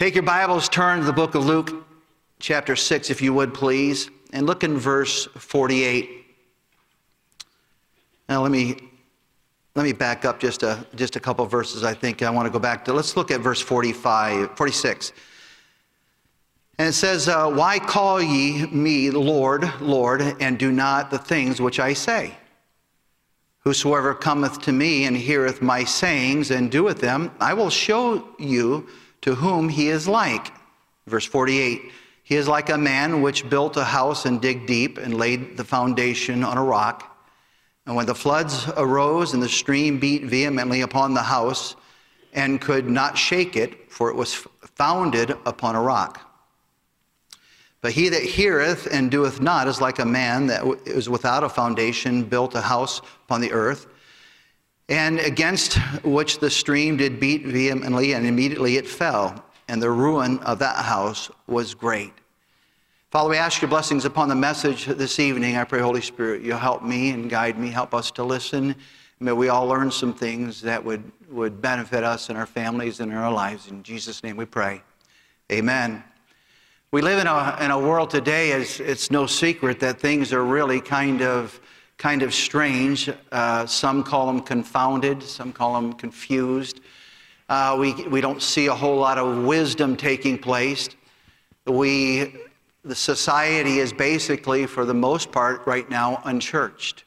Take 0.00 0.14
your 0.14 0.22
Bibles, 0.22 0.70
turn 0.70 1.00
to 1.00 1.04
the 1.04 1.12
book 1.12 1.34
of 1.34 1.44
Luke, 1.44 1.86
chapter 2.38 2.74
6, 2.74 3.10
if 3.10 3.20
you 3.20 3.34
would, 3.34 3.52
please, 3.52 4.08
and 4.32 4.46
look 4.46 4.64
in 4.64 4.78
verse 4.78 5.26
48. 5.26 6.24
Now, 8.26 8.40
let 8.40 8.50
me, 8.50 8.78
let 9.74 9.82
me 9.82 9.92
back 9.92 10.24
up 10.24 10.40
just 10.40 10.62
a, 10.62 10.86
just 10.94 11.16
a 11.16 11.20
couple 11.20 11.44
verses, 11.44 11.84
I 11.84 11.92
think 11.92 12.22
I 12.22 12.30
want 12.30 12.46
to 12.46 12.50
go 12.50 12.58
back 12.58 12.82
to. 12.86 12.94
Let's 12.94 13.14
look 13.14 13.30
at 13.30 13.42
verse 13.42 13.60
45, 13.60 14.56
46. 14.56 15.12
And 16.78 16.88
it 16.88 16.94
says, 16.94 17.28
uh, 17.28 17.50
Why 17.50 17.78
call 17.78 18.22
ye 18.22 18.64
me 18.68 19.10
Lord, 19.10 19.70
Lord, 19.82 20.22
and 20.40 20.58
do 20.58 20.72
not 20.72 21.10
the 21.10 21.18
things 21.18 21.60
which 21.60 21.78
I 21.78 21.92
say? 21.92 22.34
Whosoever 23.64 24.14
cometh 24.14 24.62
to 24.62 24.72
me 24.72 25.04
and 25.04 25.14
heareth 25.14 25.60
my 25.60 25.84
sayings 25.84 26.50
and 26.50 26.70
doeth 26.70 27.02
them, 27.02 27.32
I 27.38 27.52
will 27.52 27.68
show 27.68 28.26
you 28.38 28.88
to 29.22 29.34
whom 29.34 29.68
he 29.68 29.88
is 29.88 30.08
like. 30.08 30.52
Verse 31.06 31.26
48 31.26 31.92
He 32.22 32.36
is 32.36 32.48
like 32.48 32.68
a 32.68 32.78
man 32.78 33.22
which 33.22 33.48
built 33.48 33.76
a 33.76 33.84
house 33.84 34.24
and 34.26 34.40
digged 34.40 34.66
deep 34.66 34.98
and 34.98 35.14
laid 35.14 35.56
the 35.56 35.64
foundation 35.64 36.44
on 36.44 36.56
a 36.56 36.64
rock. 36.64 37.06
And 37.86 37.96
when 37.96 38.06
the 38.06 38.14
floods 38.14 38.68
arose 38.76 39.34
and 39.34 39.42
the 39.42 39.48
stream 39.48 39.98
beat 39.98 40.24
vehemently 40.24 40.82
upon 40.82 41.14
the 41.14 41.22
house 41.22 41.76
and 42.32 42.60
could 42.60 42.88
not 42.88 43.18
shake 43.18 43.56
it, 43.56 43.90
for 43.90 44.10
it 44.10 44.16
was 44.16 44.34
founded 44.34 45.30
upon 45.46 45.74
a 45.74 45.82
rock. 45.82 46.26
But 47.80 47.92
he 47.92 48.10
that 48.10 48.22
heareth 48.22 48.86
and 48.92 49.10
doeth 49.10 49.40
not 49.40 49.66
is 49.66 49.80
like 49.80 49.98
a 49.98 50.04
man 50.04 50.46
that 50.48 50.62
is 50.84 51.08
without 51.08 51.42
a 51.42 51.48
foundation, 51.48 52.22
built 52.22 52.54
a 52.54 52.60
house 52.60 53.00
upon 53.24 53.40
the 53.40 53.52
earth 53.52 53.86
and 54.90 55.20
against 55.20 55.74
which 56.04 56.40
the 56.40 56.50
stream 56.50 56.96
did 56.96 57.20
beat 57.20 57.46
vehemently, 57.46 58.12
and 58.12 58.26
immediately 58.26 58.76
it 58.76 58.86
fell, 58.86 59.44
and 59.68 59.80
the 59.80 59.90
ruin 59.90 60.40
of 60.40 60.58
that 60.58 60.84
house 60.84 61.30
was 61.46 61.74
great. 61.74 62.12
Father, 63.12 63.30
we 63.30 63.36
ask 63.36 63.62
your 63.62 63.68
blessings 63.68 64.04
upon 64.04 64.28
the 64.28 64.34
message 64.34 64.86
this 64.86 65.20
evening. 65.20 65.56
I 65.56 65.64
pray, 65.64 65.80
Holy 65.80 66.00
Spirit, 66.00 66.42
you'll 66.42 66.58
help 66.58 66.82
me 66.82 67.10
and 67.10 67.30
guide 67.30 67.58
me, 67.58 67.68
help 67.68 67.94
us 67.94 68.10
to 68.12 68.24
listen. 68.24 68.74
May 69.20 69.32
we 69.32 69.48
all 69.48 69.66
learn 69.66 69.92
some 69.92 70.12
things 70.12 70.60
that 70.62 70.84
would, 70.84 71.04
would 71.30 71.60
benefit 71.60 72.02
us 72.02 72.28
and 72.28 72.36
our 72.36 72.46
families 72.46 72.98
and 72.98 73.12
our 73.12 73.32
lives. 73.32 73.68
In 73.68 73.82
Jesus' 73.82 74.24
name 74.24 74.36
we 74.36 74.44
pray. 74.44 74.82
Amen. 75.52 76.02
We 76.90 77.02
live 77.02 77.20
in 77.20 77.28
a, 77.28 77.56
in 77.60 77.70
a 77.70 77.78
world 77.78 78.10
today, 78.10 78.50
it's, 78.50 78.80
it's 78.80 79.10
no 79.12 79.26
secret 79.26 79.78
that 79.80 80.00
things 80.00 80.32
are 80.32 80.44
really 80.44 80.80
kind 80.80 81.22
of 81.22 81.60
kind 82.00 82.22
of 82.22 82.32
strange. 82.32 83.10
Uh, 83.30 83.66
some 83.66 84.02
call 84.02 84.26
them 84.26 84.40
confounded, 84.40 85.22
some 85.22 85.52
call 85.52 85.74
them 85.74 85.92
confused. 85.92 86.80
Uh, 87.50 87.76
we, 87.78 87.92
we 88.08 88.22
don't 88.22 88.40
see 88.40 88.68
a 88.68 88.74
whole 88.74 88.96
lot 88.96 89.18
of 89.18 89.44
wisdom 89.44 89.98
taking 89.98 90.38
place. 90.38 90.88
We, 91.66 92.36
the 92.84 92.94
society 92.94 93.80
is 93.80 93.92
basically, 93.92 94.64
for 94.64 94.86
the 94.86 94.94
most 94.94 95.30
part, 95.30 95.66
right 95.66 95.88
now, 95.90 96.22
unchurched 96.24 97.04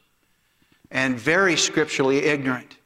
and 0.92 1.18
very 1.18 1.56
scripturally 1.56 2.18
ignorant. 2.18 2.76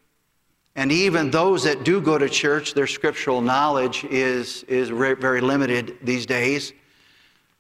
And 0.77 0.91
even 0.91 1.31
those 1.31 1.63
that 1.65 1.85
do 1.85 2.01
go 2.01 2.17
to 2.17 2.29
church, 2.29 2.73
their 2.73 2.87
scriptural 2.87 3.43
knowledge 3.43 4.05
is, 4.05 4.63
is 4.63 4.89
very 4.89 5.43
limited 5.43 5.99
these 6.03 6.25
days. 6.25 6.73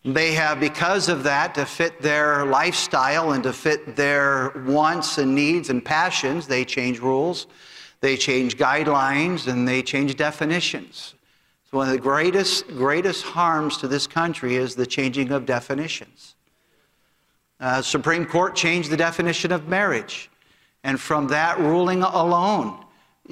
They 0.04 0.32
have, 0.32 0.60
because 0.60 1.08
of 1.08 1.24
that, 1.24 1.54
to 1.56 1.66
fit 1.66 2.00
their 2.00 2.44
lifestyle 2.44 3.32
and 3.32 3.42
to 3.42 3.52
fit 3.52 3.96
their 3.96 4.50
wants 4.64 5.18
and 5.18 5.34
needs 5.34 5.70
and 5.70 5.84
passions, 5.84 6.46
they 6.46 6.64
change 6.64 7.00
rules, 7.00 7.48
they 8.00 8.16
change 8.16 8.56
guidelines, 8.56 9.48
and 9.48 9.66
they 9.66 9.82
change 9.82 10.16
definitions. 10.16 11.14
So, 11.70 11.78
one 11.78 11.88
of 11.88 11.92
the 11.92 12.00
greatest, 12.00 12.68
greatest 12.68 13.24
harms 13.24 13.76
to 13.78 13.88
this 13.88 14.06
country 14.06 14.56
is 14.56 14.74
the 14.74 14.86
changing 14.86 15.32
of 15.32 15.44
definitions. 15.44 16.36
Uh, 17.60 17.82
Supreme 17.82 18.24
Court 18.24 18.54
changed 18.54 18.90
the 18.90 18.96
definition 18.96 19.50
of 19.50 19.66
marriage, 19.66 20.30
and 20.84 20.98
from 20.98 21.26
that 21.28 21.58
ruling 21.58 22.04
alone, 22.04 22.84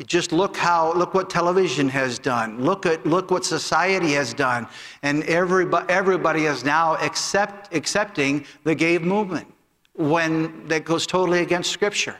just 0.04 0.32
look 0.32 0.56
how 0.56 0.92
look 0.92 1.14
what 1.14 1.30
television 1.30 1.88
has 1.88 2.18
done. 2.18 2.62
Look 2.62 2.84
at 2.84 3.06
look 3.06 3.30
what 3.30 3.44
society 3.44 4.12
has 4.12 4.34
done, 4.34 4.66
and 5.02 5.22
everybody 5.24 5.86
everybody 5.88 6.44
is 6.44 6.64
now 6.64 6.96
accept, 6.96 7.74
accepting 7.74 8.44
the 8.64 8.74
gay 8.74 8.98
movement 8.98 9.52
when 9.94 10.66
that 10.68 10.84
goes 10.84 11.06
totally 11.06 11.40
against 11.40 11.70
Scripture. 11.70 12.16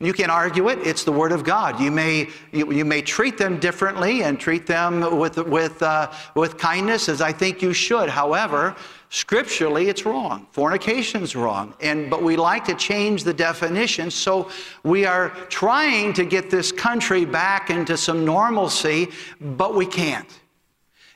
You 0.00 0.12
can 0.12 0.30
argue 0.30 0.68
it. 0.68 0.78
It's 0.86 1.02
the 1.02 1.10
Word 1.10 1.32
of 1.32 1.42
God. 1.42 1.80
You 1.80 1.90
may, 1.90 2.28
you, 2.52 2.70
you 2.70 2.84
may 2.84 3.02
treat 3.02 3.36
them 3.36 3.58
differently 3.58 4.22
and 4.22 4.38
treat 4.38 4.64
them 4.64 5.18
with, 5.18 5.38
with, 5.38 5.82
uh, 5.82 6.12
with 6.36 6.56
kindness, 6.56 7.08
as 7.08 7.20
I 7.20 7.32
think 7.32 7.60
you 7.62 7.72
should. 7.72 8.08
However, 8.08 8.76
scripturally, 9.08 9.88
it's 9.88 10.06
wrong. 10.06 10.46
Fornication's 10.52 11.34
wrong. 11.34 11.74
And, 11.80 12.08
but 12.08 12.22
we 12.22 12.36
like 12.36 12.64
to 12.66 12.76
change 12.76 13.24
the 13.24 13.34
definition. 13.34 14.08
So 14.12 14.52
we 14.84 15.04
are 15.04 15.30
trying 15.48 16.12
to 16.12 16.24
get 16.24 16.48
this 16.48 16.70
country 16.70 17.24
back 17.24 17.68
into 17.68 17.96
some 17.96 18.24
normalcy, 18.24 19.08
but 19.40 19.74
we 19.74 19.84
can't. 19.84 20.28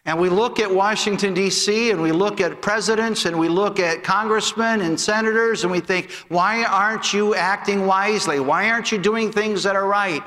And 0.04 0.18
we 0.18 0.28
look 0.28 0.58
at 0.58 0.72
Washington, 0.72 1.32
D.C., 1.32 1.92
and 1.92 2.02
we 2.02 2.10
look 2.10 2.40
at 2.40 2.60
presidents, 2.60 3.24
and 3.24 3.38
we 3.38 3.48
look 3.48 3.78
at 3.78 4.02
congressmen 4.02 4.80
and 4.80 4.98
senators, 4.98 5.62
and 5.62 5.70
we 5.70 5.78
think, 5.78 6.10
why 6.28 6.64
aren't 6.64 7.12
you 7.12 7.36
acting 7.36 7.86
wisely? 7.86 8.40
Why 8.40 8.68
aren't 8.70 8.90
you 8.90 8.98
doing 8.98 9.30
things 9.30 9.62
that 9.62 9.76
are 9.76 9.86
right? 9.86 10.22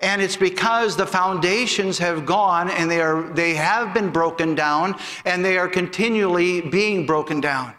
And 0.00 0.20
it's 0.20 0.36
because 0.36 0.96
the 0.96 1.06
foundations 1.06 1.96
have 1.98 2.26
gone 2.26 2.70
and 2.70 2.90
they, 2.90 3.00
are, 3.00 3.22
they 3.34 3.54
have 3.54 3.94
been 3.94 4.10
broken 4.10 4.56
down, 4.56 4.98
and 5.24 5.44
they 5.44 5.58
are 5.58 5.68
continually 5.68 6.62
being 6.62 7.06
broken 7.06 7.40
down. 7.40 7.74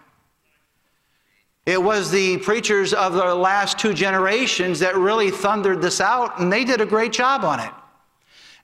It 1.66 1.82
was 1.82 2.10
the 2.10 2.38
preachers 2.38 2.94
of 2.94 3.14
the 3.14 3.36
last 3.36 3.78
two 3.78 3.94
generations 3.94 4.80
that 4.80 4.96
really 4.96 5.32
thundered 5.32 5.82
this 5.82 6.00
out, 6.00 6.40
and 6.40 6.52
they 6.52 6.64
did 6.64 6.80
a 6.80 6.86
great 6.86 7.12
job 7.12 7.44
on 7.44 7.60
it. 7.60 7.72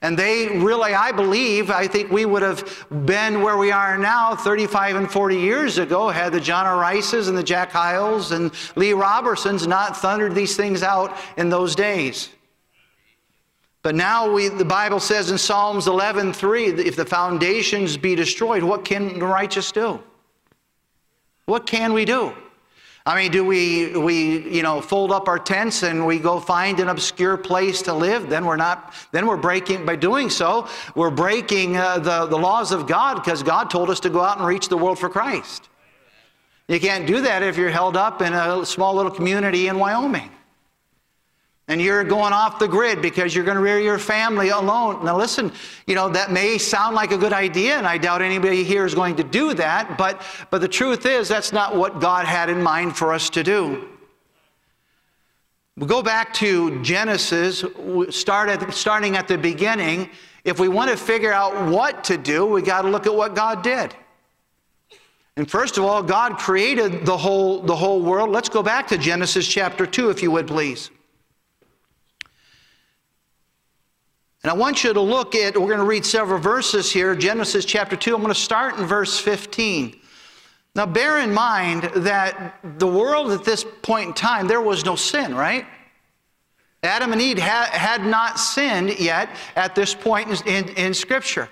And 0.00 0.16
they 0.16 0.46
really, 0.58 0.94
I 0.94 1.10
believe, 1.10 1.70
I 1.70 1.88
think 1.88 2.12
we 2.12 2.24
would 2.24 2.42
have 2.42 2.86
been 3.04 3.42
where 3.42 3.56
we 3.56 3.72
are 3.72 3.98
now 3.98 4.36
35 4.36 4.96
and 4.96 5.10
40 5.10 5.36
years 5.36 5.78
ago 5.78 6.08
had 6.08 6.32
the 6.32 6.40
John. 6.40 6.58
Rices 6.78 7.28
and 7.28 7.36
the 7.36 7.42
Jack 7.42 7.72
Hyles 7.72 8.32
and 8.32 8.52
Lee 8.76 8.92
Robersons 8.92 9.66
not 9.66 9.96
thundered 9.96 10.34
these 10.34 10.56
things 10.56 10.82
out 10.82 11.16
in 11.36 11.48
those 11.48 11.74
days. 11.74 12.28
But 13.82 13.94
now 13.94 14.30
we, 14.30 14.48
the 14.48 14.64
Bible 14.64 15.00
says 15.00 15.30
in 15.30 15.38
Psalms 15.38 15.86
11:3, 15.86 16.78
if 16.78 16.96
the 16.96 17.04
foundations 17.04 17.96
be 17.96 18.14
destroyed, 18.14 18.62
what 18.62 18.84
can 18.84 19.18
the 19.18 19.26
righteous 19.26 19.72
do? 19.72 20.02
What 21.46 21.66
can 21.66 21.92
we 21.92 22.04
do? 22.04 22.34
I 23.08 23.16
mean, 23.16 23.32
do 23.32 23.42
we, 23.42 23.96
we, 23.96 24.46
you 24.50 24.62
know, 24.62 24.82
fold 24.82 25.12
up 25.12 25.28
our 25.28 25.38
tents 25.38 25.82
and 25.82 26.04
we 26.04 26.18
go 26.18 26.38
find 26.38 26.78
an 26.78 26.88
obscure 26.88 27.38
place 27.38 27.80
to 27.82 27.94
live? 27.94 28.28
Then 28.28 28.44
we're 28.44 28.56
not, 28.56 28.92
then 29.12 29.26
we're 29.26 29.38
breaking, 29.38 29.86
by 29.86 29.96
doing 29.96 30.28
so, 30.28 30.68
we're 30.94 31.10
breaking 31.10 31.78
uh, 31.78 32.00
the, 32.00 32.26
the 32.26 32.36
laws 32.36 32.70
of 32.70 32.86
God 32.86 33.14
because 33.14 33.42
God 33.42 33.70
told 33.70 33.88
us 33.88 33.98
to 34.00 34.10
go 34.10 34.20
out 34.20 34.36
and 34.36 34.46
reach 34.46 34.68
the 34.68 34.76
world 34.76 34.98
for 34.98 35.08
Christ. 35.08 35.70
You 36.68 36.78
can't 36.78 37.06
do 37.06 37.22
that 37.22 37.42
if 37.42 37.56
you're 37.56 37.70
held 37.70 37.96
up 37.96 38.20
in 38.20 38.34
a 38.34 38.66
small 38.66 38.94
little 38.94 39.10
community 39.10 39.68
in 39.68 39.78
Wyoming 39.78 40.30
and 41.68 41.82
you're 41.82 42.02
going 42.02 42.32
off 42.32 42.58
the 42.58 42.66
grid 42.66 43.02
because 43.02 43.34
you're 43.34 43.44
going 43.44 43.56
to 43.56 43.62
rear 43.62 43.78
your 43.78 43.98
family 43.98 44.48
alone. 44.48 45.04
Now, 45.04 45.18
listen, 45.18 45.52
you 45.86 45.94
know, 45.94 46.08
that 46.08 46.32
may 46.32 46.56
sound 46.56 46.96
like 46.96 47.12
a 47.12 47.18
good 47.18 47.34
idea, 47.34 47.76
and 47.76 47.86
I 47.86 47.98
doubt 47.98 48.22
anybody 48.22 48.64
here 48.64 48.86
is 48.86 48.94
going 48.94 49.16
to 49.16 49.22
do 49.22 49.52
that, 49.54 49.98
but, 49.98 50.22
but 50.50 50.62
the 50.62 50.68
truth 50.68 51.04
is, 51.04 51.28
that's 51.28 51.52
not 51.52 51.76
what 51.76 52.00
God 52.00 52.24
had 52.24 52.48
in 52.48 52.62
mind 52.62 52.96
for 52.96 53.12
us 53.12 53.28
to 53.30 53.44
do. 53.44 53.86
We 55.76 55.86
go 55.86 56.02
back 56.02 56.32
to 56.34 56.82
Genesis, 56.82 57.62
start 58.08 58.48
at, 58.48 58.72
starting 58.72 59.16
at 59.16 59.28
the 59.28 59.38
beginning. 59.38 60.08
If 60.44 60.58
we 60.58 60.68
want 60.68 60.90
to 60.90 60.96
figure 60.96 61.32
out 61.32 61.70
what 61.70 62.02
to 62.04 62.16
do, 62.16 62.46
we 62.46 62.62
got 62.62 62.82
to 62.82 62.88
look 62.88 63.06
at 63.06 63.14
what 63.14 63.34
God 63.34 63.62
did. 63.62 63.94
And 65.36 65.48
first 65.48 65.78
of 65.78 65.84
all, 65.84 66.02
God 66.02 66.36
created 66.36 67.06
the 67.06 67.16
whole, 67.16 67.60
the 67.60 67.76
whole 67.76 68.02
world. 68.02 68.30
Let's 68.30 68.48
go 68.48 68.60
back 68.60 68.88
to 68.88 68.98
Genesis 68.98 69.46
chapter 69.46 69.86
2, 69.86 70.10
if 70.10 70.20
you 70.20 70.32
would 70.32 70.48
please. 70.48 70.90
And 74.42 74.50
I 74.50 74.54
want 74.54 74.84
you 74.84 74.92
to 74.92 75.00
look 75.00 75.34
at, 75.34 75.56
we're 75.56 75.66
going 75.66 75.78
to 75.78 75.84
read 75.84 76.04
several 76.04 76.38
verses 76.38 76.92
here, 76.92 77.14
Genesis 77.16 77.64
chapter 77.64 77.96
2. 77.96 78.14
I'm 78.14 78.20
going 78.20 78.32
to 78.32 78.40
start 78.40 78.78
in 78.78 78.86
verse 78.86 79.18
15. 79.18 79.98
Now, 80.76 80.86
bear 80.86 81.18
in 81.18 81.34
mind 81.34 81.84
that 81.96 82.60
the 82.78 82.86
world 82.86 83.32
at 83.32 83.44
this 83.44 83.64
point 83.82 84.08
in 84.08 84.14
time, 84.14 84.46
there 84.46 84.60
was 84.60 84.84
no 84.84 84.94
sin, 84.94 85.34
right? 85.34 85.66
Adam 86.84 87.12
and 87.12 87.20
Eve 87.20 87.38
had, 87.38 88.04
not 88.06 88.38
sinned 88.38 89.00
yet 89.00 89.28
at 89.56 89.74
this 89.74 89.92
point 89.92 90.46
in, 90.46 90.54
in, 90.54 90.68
in 90.76 90.94
Scripture. 90.94 91.48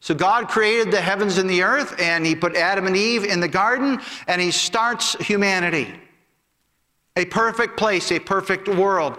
So 0.00 0.14
God 0.14 0.48
created 0.48 0.90
the 0.90 1.00
heavens 1.00 1.36
and 1.36 1.50
the 1.50 1.62
earth, 1.62 2.00
and 2.00 2.24
He 2.24 2.34
put 2.34 2.56
Adam 2.56 2.86
and 2.86 2.96
Eve 2.96 3.24
in 3.24 3.40
the 3.40 3.48
garden, 3.48 4.00
and 4.26 4.40
He 4.40 4.50
starts 4.50 5.14
humanity. 5.16 5.92
A 7.16 7.26
perfect 7.26 7.76
place, 7.76 8.10
a 8.12 8.18
perfect 8.18 8.66
world. 8.66 9.18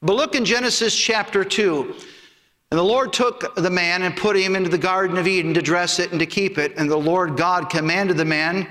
But 0.00 0.14
look 0.16 0.34
in 0.34 0.46
Genesis 0.46 0.96
chapter 0.96 1.44
2. 1.44 1.94
And 2.74 2.78
the 2.80 2.82
Lord 2.82 3.12
took 3.12 3.54
the 3.54 3.70
man 3.70 4.02
and 4.02 4.16
put 4.16 4.36
him 4.36 4.56
into 4.56 4.68
the 4.68 4.76
Garden 4.76 5.16
of 5.16 5.28
Eden 5.28 5.54
to 5.54 5.62
dress 5.62 6.00
it 6.00 6.10
and 6.10 6.18
to 6.18 6.26
keep 6.26 6.58
it. 6.58 6.76
And 6.76 6.90
the 6.90 6.96
Lord 6.96 7.36
God 7.36 7.70
commanded 7.70 8.16
the 8.16 8.24
man, 8.24 8.66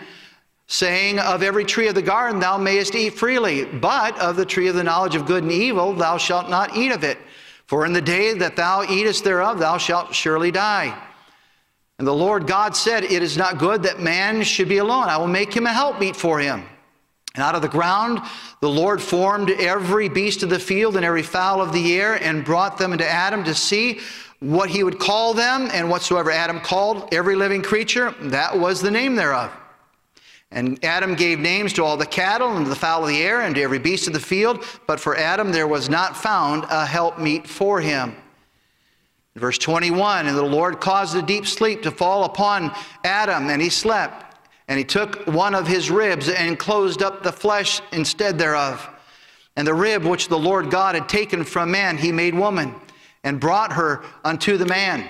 saying, 0.67 1.19
Of 1.19 1.41
every 1.41 1.63
tree 1.63 1.87
of 1.87 1.95
the 1.95 2.01
garden 2.01 2.41
thou 2.41 2.57
mayest 2.57 2.95
eat 2.95 3.13
freely, 3.13 3.63
but 3.63 4.19
of 4.19 4.35
the 4.35 4.45
tree 4.45 4.67
of 4.67 4.75
the 4.75 4.83
knowledge 4.83 5.15
of 5.15 5.25
good 5.25 5.43
and 5.43 5.53
evil 5.53 5.93
thou 5.93 6.17
shalt 6.17 6.49
not 6.49 6.75
eat 6.75 6.91
of 6.91 7.05
it. 7.05 7.17
For 7.65 7.85
in 7.85 7.93
the 7.93 8.01
day 8.01 8.33
that 8.33 8.57
thou 8.57 8.83
eatest 8.83 9.23
thereof 9.23 9.59
thou 9.59 9.77
shalt 9.77 10.13
surely 10.13 10.51
die. 10.51 11.01
And 11.97 12.05
the 12.05 12.11
Lord 12.11 12.45
God 12.45 12.75
said, 12.75 13.05
It 13.05 13.23
is 13.23 13.37
not 13.37 13.57
good 13.57 13.83
that 13.83 14.01
man 14.01 14.43
should 14.43 14.67
be 14.67 14.79
alone. 14.79 15.07
I 15.07 15.15
will 15.15 15.27
make 15.27 15.53
him 15.53 15.65
a 15.65 15.71
helpmeet 15.71 16.17
for 16.17 16.39
him. 16.39 16.65
And 17.35 17.43
out 17.43 17.55
of 17.55 17.61
the 17.61 17.67
ground 17.67 18.21
the 18.59 18.69
Lord 18.69 19.01
formed 19.01 19.49
every 19.49 20.07
beast 20.07 20.43
of 20.43 20.49
the 20.49 20.59
field 20.59 20.95
and 20.95 21.03
every 21.03 21.23
fowl 21.23 21.61
of 21.61 21.73
the 21.73 21.99
air 21.99 22.15
and 22.21 22.45
brought 22.45 22.77
them 22.77 22.93
into 22.93 23.07
Adam 23.07 23.43
to 23.45 23.55
see 23.55 23.99
what 24.39 24.69
he 24.69 24.83
would 24.83 24.99
call 24.99 25.33
them. 25.33 25.69
And 25.73 25.89
whatsoever 25.89 26.29
Adam 26.29 26.59
called 26.59 27.13
every 27.13 27.35
living 27.35 27.61
creature, 27.61 28.13
that 28.21 28.57
was 28.57 28.81
the 28.81 28.91
name 28.91 29.15
thereof. 29.15 29.51
And 30.51 30.83
Adam 30.85 31.15
gave 31.15 31.39
names 31.39 31.73
to 31.73 31.83
all 31.83 31.97
the 31.97 32.05
cattle 32.05 32.55
and 32.55 32.65
to 32.65 32.69
the 32.69 32.75
fowl 32.75 33.01
of 33.01 33.09
the 33.09 33.21
air 33.23 33.41
and 33.41 33.55
to 33.55 33.61
every 33.61 33.79
beast 33.79 34.05
of 34.05 34.13
the 34.13 34.19
field. 34.19 34.63
But 34.85 34.99
for 34.99 35.17
Adam 35.17 35.51
there 35.51 35.67
was 35.67 35.89
not 35.89 36.15
found 36.15 36.65
a 36.69 36.85
helpmeet 36.85 37.47
for 37.47 37.81
him. 37.81 38.15
Verse 39.35 39.57
21 39.57 40.27
And 40.27 40.37
the 40.37 40.43
Lord 40.43 40.79
caused 40.79 41.15
a 41.15 41.21
deep 41.23 41.47
sleep 41.47 41.81
to 41.83 41.91
fall 41.91 42.25
upon 42.25 42.71
Adam, 43.03 43.49
and 43.49 43.59
he 43.59 43.69
slept. 43.69 44.22
And 44.67 44.77
he 44.77 44.85
took 44.85 45.27
one 45.27 45.55
of 45.55 45.67
his 45.67 45.91
ribs 45.91 46.29
and 46.29 46.57
closed 46.57 47.01
up 47.01 47.23
the 47.23 47.31
flesh 47.31 47.81
instead 47.91 48.37
thereof. 48.37 48.89
And 49.55 49.67
the 49.67 49.73
rib 49.73 50.03
which 50.03 50.29
the 50.29 50.39
Lord 50.39 50.71
God 50.71 50.95
had 50.95 51.09
taken 51.09 51.43
from 51.43 51.71
man, 51.71 51.97
he 51.97 52.11
made 52.11 52.33
woman 52.33 52.75
and 53.23 53.39
brought 53.39 53.73
her 53.73 54.03
unto 54.23 54.57
the 54.57 54.65
man. 54.65 55.07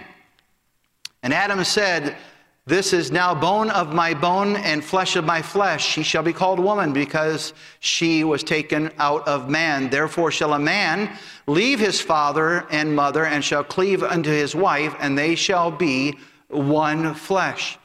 And 1.22 1.34
Adam 1.34 1.64
said, 1.64 2.18
This 2.66 2.92
is 2.92 3.12
now 3.12 3.34
bone 3.34 3.70
of 3.70 3.94
my 3.94 4.14
bone 4.14 4.58
and 4.58 4.84
flesh 4.84 5.16
of 5.16 5.24
my 5.24 5.42
flesh. 5.42 5.86
She 5.86 6.04
shall 6.04 6.24
be 6.24 6.34
called 6.34 6.60
woman 6.60 6.92
because 6.92 7.54
she 7.80 8.24
was 8.24 8.44
taken 8.44 8.92
out 8.98 9.26
of 9.28 9.50
man. 9.50 9.90
Therefore 9.90 10.32
shall 10.32 10.54
a 10.54 10.60
man 10.60 11.18
leave 11.48 11.80
his 11.80 12.02
father 12.02 12.68
and 12.70 12.96
mother 12.96 13.26
and 13.26 13.44
shall 13.44 13.64
cleave 13.64 14.04
unto 14.04 14.30
his 14.30 14.54
wife, 14.54 14.96
and 15.00 15.18
they 15.18 15.36
shall 15.36 15.72
be 15.72 16.18
one 16.50 17.14
flesh. 17.14 17.78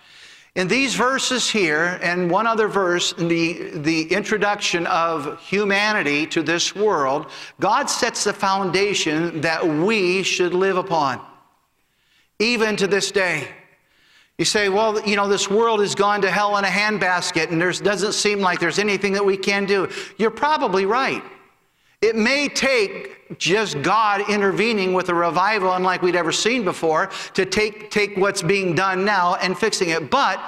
In 0.58 0.66
these 0.66 0.96
verses 0.96 1.48
here, 1.48 2.00
and 2.02 2.28
one 2.28 2.44
other 2.44 2.66
verse 2.66 3.12
in 3.12 3.28
the, 3.28 3.70
the 3.78 4.12
introduction 4.12 4.88
of 4.88 5.40
humanity 5.40 6.26
to 6.26 6.42
this 6.42 6.74
world, 6.74 7.26
God 7.60 7.88
sets 7.88 8.24
the 8.24 8.32
foundation 8.32 9.40
that 9.42 9.64
we 9.64 10.24
should 10.24 10.54
live 10.54 10.76
upon, 10.76 11.24
even 12.40 12.74
to 12.74 12.88
this 12.88 13.12
day. 13.12 13.46
You 14.36 14.44
say, 14.44 14.68
well, 14.68 15.00
you 15.06 15.14
know, 15.14 15.28
this 15.28 15.48
world 15.48 15.78
has 15.78 15.94
gone 15.94 16.22
to 16.22 16.30
hell 16.30 16.56
in 16.56 16.64
a 16.64 16.68
handbasket, 16.68 17.52
and 17.52 17.62
there 17.62 17.70
doesn't 17.70 18.14
seem 18.14 18.40
like 18.40 18.58
there's 18.58 18.80
anything 18.80 19.12
that 19.12 19.24
we 19.24 19.36
can 19.36 19.64
do. 19.64 19.88
You're 20.16 20.32
probably 20.32 20.86
right. 20.86 21.22
It 22.00 22.14
may 22.14 22.48
take 22.48 23.38
just 23.38 23.82
God 23.82 24.30
intervening 24.30 24.92
with 24.92 25.08
a 25.08 25.14
revival 25.14 25.72
unlike 25.72 26.00
we'd 26.00 26.14
ever 26.14 26.30
seen 26.30 26.64
before 26.64 27.10
to 27.34 27.44
take, 27.44 27.90
take 27.90 28.16
what's 28.16 28.40
being 28.40 28.76
done 28.76 29.04
now 29.04 29.34
and 29.34 29.58
fixing 29.58 29.88
it. 29.88 30.08
But 30.08 30.40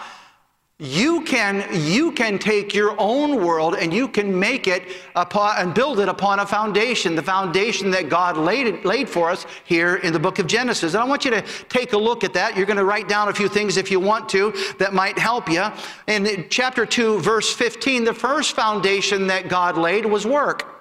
you 0.79 1.23
can, 1.23 1.67
you 1.73 2.13
can 2.13 2.39
take 2.39 2.73
your 2.73 2.95
own 2.99 3.45
world 3.45 3.75
and 3.75 3.93
you 3.93 4.07
can 4.07 4.39
make 4.39 4.69
it 4.69 4.85
upon, 5.17 5.59
and 5.59 5.75
build 5.75 5.99
it 5.99 6.09
upon 6.09 6.39
a 6.39 6.47
foundation, 6.47 7.17
the 7.17 7.23
foundation 7.23 7.91
that 7.91 8.09
God 8.09 8.37
laid, 8.37 8.85
laid 8.85 9.09
for 9.09 9.29
us 9.29 9.45
here 9.65 9.97
in 9.97 10.13
the 10.13 10.21
book 10.21 10.39
of 10.39 10.47
Genesis. 10.47 10.95
And 10.95 11.03
I 11.03 11.05
want 11.05 11.25
you 11.25 11.33
to 11.33 11.43
take 11.69 11.95
a 11.95 11.99
look 11.99 12.23
at 12.23 12.33
that. 12.35 12.57
You're 12.57 12.65
going 12.65 12.77
to 12.77 12.85
write 12.85 13.09
down 13.09 13.29
a 13.29 13.35
few 13.35 13.49
things 13.49 13.77
if 13.77 13.91
you 13.91 13.99
want 13.99 14.29
to 14.29 14.55
that 14.79 14.95
might 14.95 15.19
help 15.19 15.51
you. 15.51 15.67
In 16.07 16.47
chapter 16.49 16.87
2, 16.87 17.19
verse 17.19 17.53
15, 17.53 18.05
the 18.05 18.15
first 18.15 18.55
foundation 18.55 19.27
that 19.27 19.49
God 19.49 19.77
laid 19.77 20.07
was 20.07 20.25
work. 20.25 20.80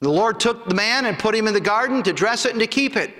The 0.00 0.10
Lord 0.10 0.38
took 0.38 0.68
the 0.68 0.74
man 0.74 1.06
and 1.06 1.18
put 1.18 1.34
him 1.34 1.48
in 1.48 1.54
the 1.54 1.60
garden 1.60 2.02
to 2.04 2.12
dress 2.12 2.44
it 2.44 2.52
and 2.52 2.60
to 2.60 2.66
keep 2.66 2.96
it. 2.96 3.10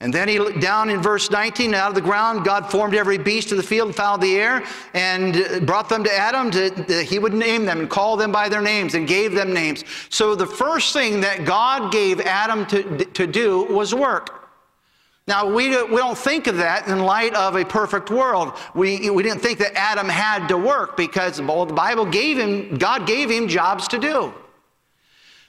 And 0.00 0.14
then 0.14 0.28
he 0.28 0.38
looked 0.38 0.60
down 0.60 0.90
in 0.90 1.02
verse 1.02 1.28
19, 1.28 1.74
out 1.74 1.88
of 1.88 1.94
the 1.96 2.00
ground, 2.00 2.44
God 2.44 2.70
formed 2.70 2.94
every 2.94 3.18
beast 3.18 3.50
of 3.50 3.56
the 3.56 3.64
field 3.64 3.88
and 3.88 3.96
fowl 3.96 4.14
of 4.14 4.20
the 4.20 4.36
air 4.36 4.64
and 4.94 5.66
brought 5.66 5.88
them 5.88 6.04
to 6.04 6.12
Adam. 6.12 6.52
To, 6.52 7.02
he 7.02 7.18
would 7.18 7.34
name 7.34 7.64
them 7.64 7.80
and 7.80 7.90
call 7.90 8.16
them 8.16 8.30
by 8.30 8.48
their 8.48 8.62
names 8.62 8.94
and 8.94 9.08
gave 9.08 9.34
them 9.34 9.52
names. 9.52 9.84
So 10.08 10.36
the 10.36 10.46
first 10.46 10.92
thing 10.92 11.20
that 11.22 11.44
God 11.44 11.90
gave 11.90 12.20
Adam 12.20 12.64
to, 12.66 13.04
to 13.06 13.26
do 13.26 13.64
was 13.64 13.92
work. 13.92 14.36
Now, 15.26 15.46
we, 15.46 15.68
we 15.68 15.96
don't 15.96 16.16
think 16.16 16.46
of 16.46 16.56
that 16.58 16.86
in 16.86 17.00
light 17.00 17.34
of 17.34 17.56
a 17.56 17.64
perfect 17.64 18.08
world. 18.08 18.56
We, 18.74 19.10
we 19.10 19.22
didn't 19.24 19.40
think 19.40 19.58
that 19.58 19.76
Adam 19.76 20.08
had 20.08 20.46
to 20.46 20.56
work 20.56 20.96
because 20.96 21.42
well, 21.42 21.66
the 21.66 21.74
Bible 21.74 22.06
gave 22.06 22.38
him, 22.38 22.78
God 22.78 23.06
gave 23.06 23.30
him 23.30 23.48
jobs 23.48 23.88
to 23.88 23.98
do. 23.98 24.32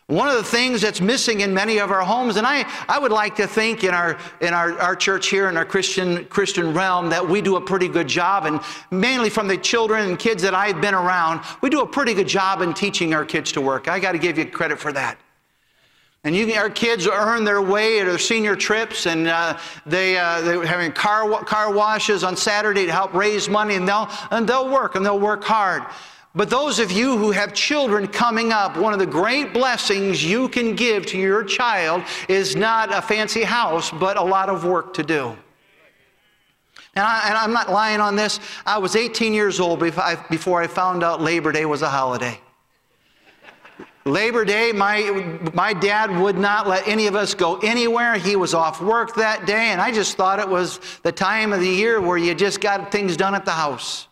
One 0.10 0.28
of 0.28 0.38
the 0.38 0.44
things 0.44 0.82
that's 0.82 1.02
missing 1.02 1.42
in 1.42 1.54
many 1.54 1.78
of 1.78 1.92
our 1.92 2.02
homes, 2.02 2.38
and 2.38 2.48
I, 2.48 2.68
I 2.90 2.98
would 2.98 3.12
like 3.12 3.36
to 3.36 3.46
think 3.46 3.84
in, 3.84 3.94
our, 3.94 4.18
in 4.42 4.56
our, 4.56 4.76
our 4.80 4.96
church 4.96 5.28
here, 5.28 5.50
in 5.50 5.56
our 5.56 5.66
Christian, 5.66 6.26
Christian 6.26 6.74
realm, 6.74 7.12
that 7.12 7.30
we 7.30 7.44
do 7.44 7.58
a 7.58 7.62
pretty 7.62 7.88
good 7.88 8.08
job, 8.08 8.48
and 8.48 8.60
mainly 8.90 9.30
from 9.30 9.48
the 9.48 9.56
children 9.56 10.10
and 10.10 10.18
kids 10.18 10.42
that 10.42 10.56
I've 10.56 10.82
been 10.82 10.96
around, 10.96 11.42
we 11.62 11.70
do 11.70 11.82
a 11.82 11.86
pretty 11.86 12.16
good 12.16 12.28
job 12.28 12.64
in 12.64 12.74
teaching 12.74 13.14
our 13.14 13.24
kids 13.24 13.52
to 13.52 13.62
work. 13.62 13.88
I 13.88 14.00
got 14.00 14.14
to 14.14 14.18
give 14.18 14.40
you 14.40 14.48
credit 14.48 14.80
for 14.80 14.92
that. 14.94 15.20
And 16.24 16.36
you, 16.36 16.56
our 16.56 16.72
kids 16.72 17.06
earn 17.06 17.44
their 17.44 17.62
way 17.62 18.00
at 18.00 18.08
their 18.08 18.18
senior 18.18 18.56
trips, 18.56 19.06
and 19.06 19.28
uh, 19.28 19.60
they, 19.86 20.18
uh, 20.18 20.42
they're 20.42 20.66
having 20.66 20.92
car, 20.92 21.44
car 21.44 21.72
washes 21.72 22.24
on 22.24 22.36
Saturday 22.36 22.88
to 22.88 22.92
help 22.92 23.14
raise 23.14 23.48
money, 23.48 23.76
and 23.76 23.88
they'll, 23.88 24.10
and 24.32 24.50
they'll 24.50 24.72
work, 24.72 24.96
and 24.96 25.06
they'll 25.06 25.20
work 25.20 25.44
hard. 25.44 25.84
But 26.40 26.50
those 26.50 26.80
of 26.80 26.90
you 26.90 27.18
who 27.18 27.32
have 27.32 27.54
children 27.54 28.08
coming 28.08 28.54
up, 28.54 28.78
one 28.78 28.94
of 28.94 29.00
the 29.00 29.06
great 29.06 29.52
blessings 29.52 30.24
you 30.24 30.48
can 30.48 30.74
give 30.74 31.06
to 31.08 31.18
your 31.18 31.44
child 31.44 32.02
is 32.30 32.56
not 32.56 32.94
a 32.94 33.02
fancy 33.02 33.44
house, 33.44 33.92
but 33.92 34.16
a 34.16 34.24
lot 34.24 34.48
of 34.48 34.64
work 34.64 34.94
to 34.94 35.04
do. 35.04 35.36
And, 36.96 37.04
I, 37.06 37.44
am 37.44 37.52
not 37.52 37.70
lying 37.70 38.00
on 38.00 38.16
this. 38.16 38.40
I 38.66 38.78
was 38.78 38.96
18 38.96 39.34
years 39.34 39.60
old 39.60 39.82
before 39.82 40.02
I, 40.02 40.16
before 40.30 40.62
I 40.62 40.68
found 40.68 41.04
out 41.04 41.20
Labor 41.20 41.52
Day 41.52 41.66
was 41.66 41.82
a 41.82 41.90
holiday. 41.90 42.40
Labor 44.06 44.46
Day, 44.46 44.72
my, 44.72 45.42
my 45.54 45.74
dad 45.74 46.10
would 46.22 46.38
not 46.38 46.70
let 46.70 46.88
any 46.88 47.08
of 47.08 47.18
us 47.18 47.34
go 47.34 47.58
anywhere. 47.58 48.16
He 48.16 48.38
was 48.38 48.54
off 48.54 48.82
work 48.82 49.14
that 49.16 49.46
day, 49.46 49.72
and 49.72 49.82
I 49.82 49.92
just 49.92 50.16
thought 50.16 50.40
it 50.40 50.48
was 50.48 50.80
the 51.04 51.12
time 51.12 51.52
of 51.52 51.60
the 51.60 51.68
year 51.68 52.00
where 52.00 52.18
you 52.18 52.34
just 52.34 52.62
got 52.62 52.94
things 52.94 53.18
done 53.18 53.36
at 53.36 53.44
the 53.44 53.52
house. 53.52 54.08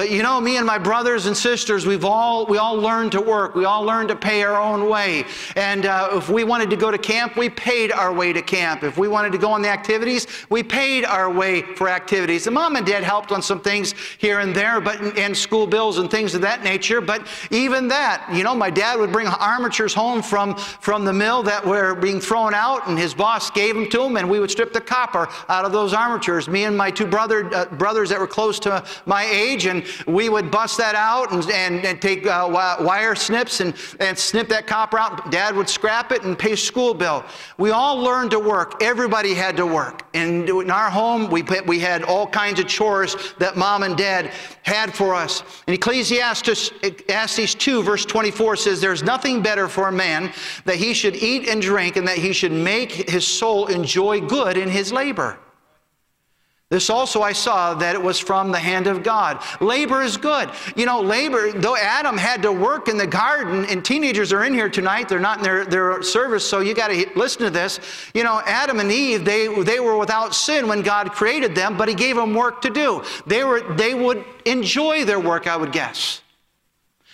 But 0.00 0.10
you 0.10 0.22
know, 0.22 0.40
me 0.40 0.56
and 0.56 0.66
my 0.66 0.78
brothers 0.78 1.26
and 1.26 1.36
sisters, 1.36 1.84
we've 1.84 2.06
all, 2.06 2.46
we 2.46 2.56
all 2.56 2.74
learned 2.74 3.12
to 3.12 3.20
work. 3.20 3.54
We 3.54 3.66
all 3.66 3.82
learned 3.82 4.08
to 4.08 4.16
pay 4.16 4.42
our 4.42 4.58
own 4.58 4.88
way. 4.88 5.26
And 5.56 5.84
uh, 5.84 6.08
if 6.12 6.30
we 6.30 6.42
wanted 6.42 6.70
to 6.70 6.76
go 6.76 6.90
to 6.90 6.96
camp, 6.96 7.36
we 7.36 7.50
paid 7.50 7.92
our 7.92 8.10
way 8.10 8.32
to 8.32 8.40
camp. 8.40 8.82
If 8.82 8.96
we 8.96 9.08
wanted 9.08 9.30
to 9.32 9.36
go 9.36 9.52
on 9.52 9.60
the 9.60 9.68
activities, 9.68 10.26
we 10.48 10.62
paid 10.62 11.04
our 11.04 11.30
way 11.30 11.60
for 11.74 11.86
activities. 11.86 12.46
And 12.46 12.54
mom 12.54 12.76
and 12.76 12.86
dad 12.86 13.04
helped 13.04 13.30
on 13.30 13.42
some 13.42 13.60
things 13.60 13.94
here 14.16 14.38
and 14.38 14.56
there, 14.56 14.80
but 14.80 15.18
and 15.18 15.36
school 15.36 15.66
bills 15.66 15.98
and 15.98 16.10
things 16.10 16.34
of 16.34 16.40
that 16.40 16.64
nature. 16.64 17.02
But 17.02 17.26
even 17.50 17.86
that, 17.88 18.26
you 18.32 18.42
know, 18.42 18.54
my 18.54 18.70
dad 18.70 18.98
would 18.98 19.12
bring 19.12 19.26
armatures 19.26 19.92
home 19.92 20.22
from, 20.22 20.56
from 20.56 21.04
the 21.04 21.12
mill 21.12 21.42
that 21.42 21.66
were 21.66 21.94
being 21.94 22.20
thrown 22.22 22.54
out, 22.54 22.88
and 22.88 22.98
his 22.98 23.12
boss 23.12 23.50
gave 23.50 23.74
them 23.74 23.86
to 23.90 24.04
him, 24.04 24.16
and 24.16 24.30
we 24.30 24.40
would 24.40 24.50
strip 24.50 24.72
the 24.72 24.80
copper 24.80 25.28
out 25.50 25.66
of 25.66 25.72
those 25.72 25.92
armatures. 25.92 26.48
Me 26.48 26.64
and 26.64 26.74
my 26.74 26.90
two 26.90 27.06
brother, 27.06 27.54
uh, 27.54 27.66
brothers 27.66 28.08
that 28.08 28.18
were 28.18 28.26
close 28.26 28.58
to 28.60 28.82
my 29.04 29.24
age, 29.24 29.66
and 29.66 29.84
we 30.06 30.28
would 30.28 30.50
bust 30.50 30.78
that 30.78 30.94
out 30.94 31.32
and, 31.32 31.50
and, 31.50 31.84
and 31.84 32.00
take 32.00 32.26
uh, 32.26 32.48
wire 32.50 33.14
snips 33.14 33.60
and, 33.60 33.74
and 34.00 34.18
snip 34.18 34.48
that 34.48 34.66
copper 34.66 34.98
out. 34.98 35.30
Dad 35.30 35.54
would 35.56 35.68
scrap 35.68 36.12
it 36.12 36.22
and 36.24 36.38
pay 36.38 36.56
school 36.56 36.94
bill. 36.94 37.24
We 37.58 37.70
all 37.70 37.96
learned 37.98 38.30
to 38.32 38.38
work. 38.38 38.82
Everybody 38.82 39.34
had 39.34 39.56
to 39.56 39.66
work. 39.66 40.06
And 40.14 40.48
in 40.48 40.70
our 40.70 40.90
home, 40.90 41.30
we, 41.30 41.42
we 41.66 41.78
had 41.78 42.02
all 42.02 42.26
kinds 42.26 42.60
of 42.60 42.66
chores 42.66 43.16
that 43.38 43.56
mom 43.56 43.82
and 43.82 43.96
dad 43.96 44.32
had 44.62 44.94
for 44.94 45.14
us. 45.14 45.42
And 45.66 45.74
Ecclesiastes, 45.74 46.72
Ecclesiastes 46.82 47.54
2, 47.54 47.82
verse 47.82 48.04
24 48.04 48.56
says, 48.56 48.80
There's 48.80 49.02
nothing 49.02 49.42
better 49.42 49.68
for 49.68 49.88
a 49.88 49.92
man 49.92 50.32
that 50.64 50.76
he 50.76 50.94
should 50.94 51.16
eat 51.16 51.48
and 51.48 51.60
drink 51.60 51.96
and 51.96 52.06
that 52.06 52.18
he 52.18 52.32
should 52.32 52.52
make 52.52 52.92
his 52.92 53.26
soul 53.26 53.66
enjoy 53.66 54.20
good 54.20 54.56
in 54.56 54.68
his 54.68 54.92
labor. 54.92 55.38
This 56.70 56.88
also 56.88 57.22
I 57.22 57.32
saw 57.32 57.74
that 57.74 57.96
it 57.96 58.02
was 58.02 58.20
from 58.20 58.52
the 58.52 58.58
hand 58.58 58.86
of 58.86 59.02
God. 59.02 59.42
Labor 59.60 60.02
is 60.02 60.16
good. 60.16 60.50
You 60.76 60.86
know, 60.86 61.00
labor, 61.00 61.50
though 61.50 61.76
Adam 61.76 62.16
had 62.16 62.42
to 62.42 62.52
work 62.52 62.86
in 62.86 62.96
the 62.96 63.08
garden, 63.08 63.64
and 63.64 63.84
teenagers 63.84 64.32
are 64.32 64.44
in 64.44 64.54
here 64.54 64.68
tonight, 64.68 65.08
they're 65.08 65.18
not 65.18 65.38
in 65.38 65.42
their, 65.42 65.64
their 65.64 66.00
service, 66.00 66.48
so 66.48 66.60
you 66.60 66.72
got 66.72 66.88
to 66.88 67.10
listen 67.16 67.42
to 67.42 67.50
this. 67.50 67.80
You 68.14 68.22
know, 68.22 68.40
Adam 68.46 68.78
and 68.78 68.92
Eve, 68.92 69.24
they, 69.24 69.48
they 69.64 69.80
were 69.80 69.98
without 69.98 70.32
sin 70.32 70.68
when 70.68 70.82
God 70.82 71.10
created 71.10 71.56
them, 71.56 71.76
but 71.76 71.88
He 71.88 71.94
gave 71.94 72.14
them 72.14 72.34
work 72.34 72.62
to 72.62 72.70
do. 72.70 73.02
They, 73.26 73.42
were, 73.42 73.74
they 73.74 73.94
would 73.94 74.24
enjoy 74.44 75.04
their 75.04 75.18
work, 75.18 75.48
I 75.48 75.56
would 75.56 75.72
guess. 75.72 76.22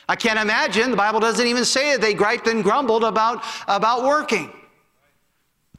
I 0.07 0.17
can't 0.17 0.39
imagine, 0.39 0.91
the 0.91 0.99
Bible 0.99 1.19
doesn't 1.19 1.47
even 1.47 1.65
say 1.65 1.93
that 1.93 2.03
they 2.03 2.13
griped 2.13 2.47
and 2.47 2.63
grumbled 2.63 3.05
about, 3.05 3.43
about 3.67 4.05
working. 4.05 4.53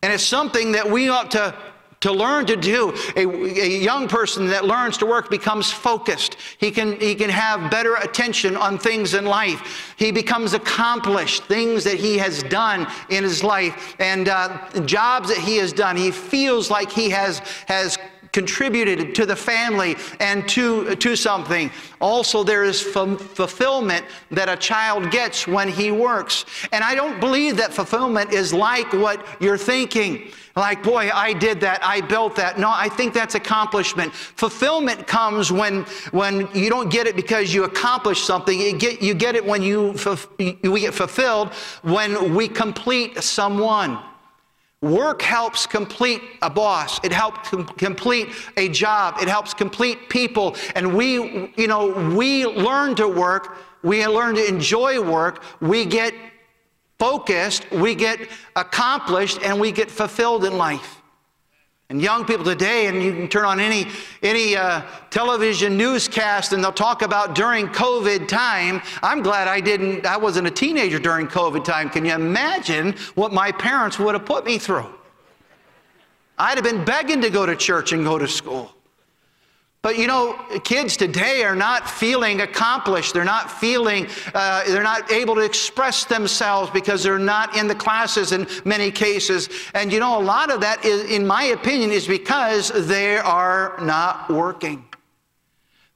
And 0.02 0.12
it's 0.12 0.24
something 0.24 0.72
that 0.72 0.90
we 0.90 1.10
ought 1.10 1.32
to 1.32 1.56
to 2.02 2.12
learn 2.12 2.46
to 2.46 2.56
do. 2.56 2.94
A, 3.16 3.26
a, 3.26 3.68
young 3.68 4.08
person 4.08 4.48
that 4.48 4.66
learns 4.66 4.98
to 4.98 5.06
work 5.06 5.30
becomes 5.30 5.72
focused. 5.72 6.38
He 6.60 6.72
can, 6.72 7.00
he 7.00 7.16
can 7.16 7.30
have 7.30 7.72
better 7.72 7.96
attention 7.96 8.56
on 8.56 8.78
things 8.78 9.14
in 9.14 9.26
life. 9.26 9.96
He 9.98 10.12
becomes 10.12 10.54
accomplished, 10.54 11.44
things 11.46 11.84
that 11.84 11.96
he 11.96 12.18
has 12.18 12.44
done 12.44 12.88
in 13.10 13.24
his 13.24 13.44
life 13.44 13.96
and 14.00 14.30
uh, 14.30 14.60
jobs 14.86 15.30
that 15.30 15.40
he 15.40 15.58
has 15.58 15.74
done. 15.74 15.96
He 15.98 16.12
feels 16.12 16.70
like 16.70 16.92
he 16.92 17.10
has, 17.10 17.40
has 17.68 17.98
contributed 18.32 19.16
to 19.16 19.26
the 19.26 19.36
family 19.36 19.96
and 20.20 20.48
to, 20.48 20.96
to 20.98 21.16
something. 21.16 21.72
Also, 22.00 22.44
there 22.44 22.64
is 22.64 22.80
fulfillment 22.80 24.06
that 24.30 24.48
a 24.48 24.56
child 24.56 25.10
gets 25.10 25.48
when 25.48 25.68
he 25.68 25.90
works. 25.90 26.46
And 26.72 26.84
I 26.84 26.94
don't 26.94 27.20
believe 27.20 27.58
that 27.58 27.74
fulfillment 27.74 28.32
is 28.32 28.54
like 28.54 28.94
what 28.94 29.26
you're 29.42 29.58
thinking. 29.58 30.32
Like, 30.58 30.82
boy, 30.82 31.12
I 31.14 31.34
did 31.34 31.60
that, 31.62 31.84
I 31.84 32.02
built 32.02 32.36
that. 32.38 32.58
No, 32.58 32.72
I 32.72 32.90
think 32.90 33.14
that's 33.14 33.36
accomplishment. 33.36 34.12
Fulfillment 34.12 35.06
comes 35.06 35.52
when, 35.52 35.84
when 36.12 36.50
you 36.52 36.72
don't 36.72 36.90
get 36.90 37.06
it 37.06 37.16
because 37.16 37.54
you 37.54 37.64
accomplish 37.64 38.24
something. 38.24 38.60
You 38.60 38.76
get, 38.76 39.00
you 39.00 39.14
get 39.14 39.36
it 39.36 39.46
when 39.46 39.62
you, 39.62 39.96
we 40.40 40.80
get 40.80 40.96
fulfilled 40.96 41.54
when 41.84 42.34
we 42.34 42.48
complete 42.48 43.22
someone. 43.22 44.00
Work 44.82 45.22
helps 45.22 45.68
complete 45.68 46.24
a 46.42 46.50
boss. 46.50 47.00
It 47.04 47.12
helps 47.12 47.50
com- 47.50 47.66
complete 47.66 48.30
a 48.58 48.68
job. 48.70 49.18
It 49.22 49.28
helps 49.28 49.54
complete 49.54 50.10
people. 50.10 50.56
And 50.76 50.96
we, 50.96 51.54
you 51.56 51.68
know, 51.68 51.90
we 52.16 52.48
learn 52.48 52.96
to 52.96 53.08
work. 53.08 53.58
We 53.84 54.06
learn 54.08 54.36
to 54.36 54.48
enjoy 54.48 55.02
work. 55.02 55.44
We 55.62 55.86
get 55.86 56.16
focused, 57.00 57.70
we 57.72 57.96
get 57.96 58.20
accomplished, 58.56 59.40
and 59.44 59.60
we 59.60 59.72
get 59.72 59.90
fulfilled 59.92 60.46
in 60.46 60.58
life. 60.58 61.02
And 61.90 62.02
young 62.02 62.26
people 62.26 62.44
today, 62.44 62.88
and 62.88 63.02
you 63.02 63.14
can 63.14 63.30
turn 63.30 63.46
on 63.46 63.62
any, 63.62 63.88
any 64.22 64.58
uh, 64.58 64.82
television 65.10 65.78
newscast 65.78 66.52
and 66.52 66.62
they'll 66.62 66.74
talk 66.74 67.02
about 67.02 67.34
during 67.34 67.68
COVID 67.68 68.28
time. 68.28 68.82
I'm 69.02 69.22
glad 69.22 69.48
I 69.48 69.62
didn't, 69.62 70.06
I 70.06 70.18
wasn't 70.18 70.48
a 70.48 70.52
teenager 70.52 71.00
during 71.00 71.28
COVID 71.28 71.64
time. 71.64 71.90
Can 71.90 72.04
you 72.04 72.14
imagine 72.14 72.94
what 73.16 73.32
my 73.32 73.54
parents 73.54 73.98
would 74.00 74.16
have 74.16 74.26
put 74.26 74.46
me 74.46 74.58
through? 74.58 74.94
I'd 76.38 76.58
have 76.58 76.64
been 76.66 76.84
begging 76.84 77.22
to 77.22 77.30
go 77.30 77.46
to 77.46 77.56
church 77.56 77.94
and 77.94 78.04
go 78.04 78.20
to 78.20 78.28
school. 78.28 78.74
But 79.84 79.98
you 79.98 80.08
know, 80.08 80.34
kids 80.64 80.98
today 80.98 81.44
are 81.44 81.56
not 81.56 81.90
feeling 81.90 82.42
accomplished. 82.42 83.14
They're 83.14 83.24
not 83.24 83.52
feeling, 83.52 84.08
uh, 84.34 84.64
they're 84.66 84.84
not 84.84 85.12
able 85.12 85.36
to 85.36 85.42
express 85.42 86.04
themselves 86.04 86.72
because 86.72 87.04
they're 87.04 87.20
not 87.20 87.56
in 87.56 87.68
the 87.68 87.76
classes 87.76 88.32
in 88.32 88.48
many 88.66 88.92
cases. 88.92 89.50
And 89.74 89.94
you 89.94 90.00
know, 90.00 90.20
a 90.20 90.24
lot 90.24 90.52
of 90.52 90.62
that, 90.62 90.84
is, 90.84 91.10
in 91.12 91.26
my 91.26 91.44
opinion, 91.46 91.92
is 91.92 92.08
because 92.08 92.70
they 92.88 93.18
are 93.18 93.78
not 93.80 94.30
working. 94.30 94.84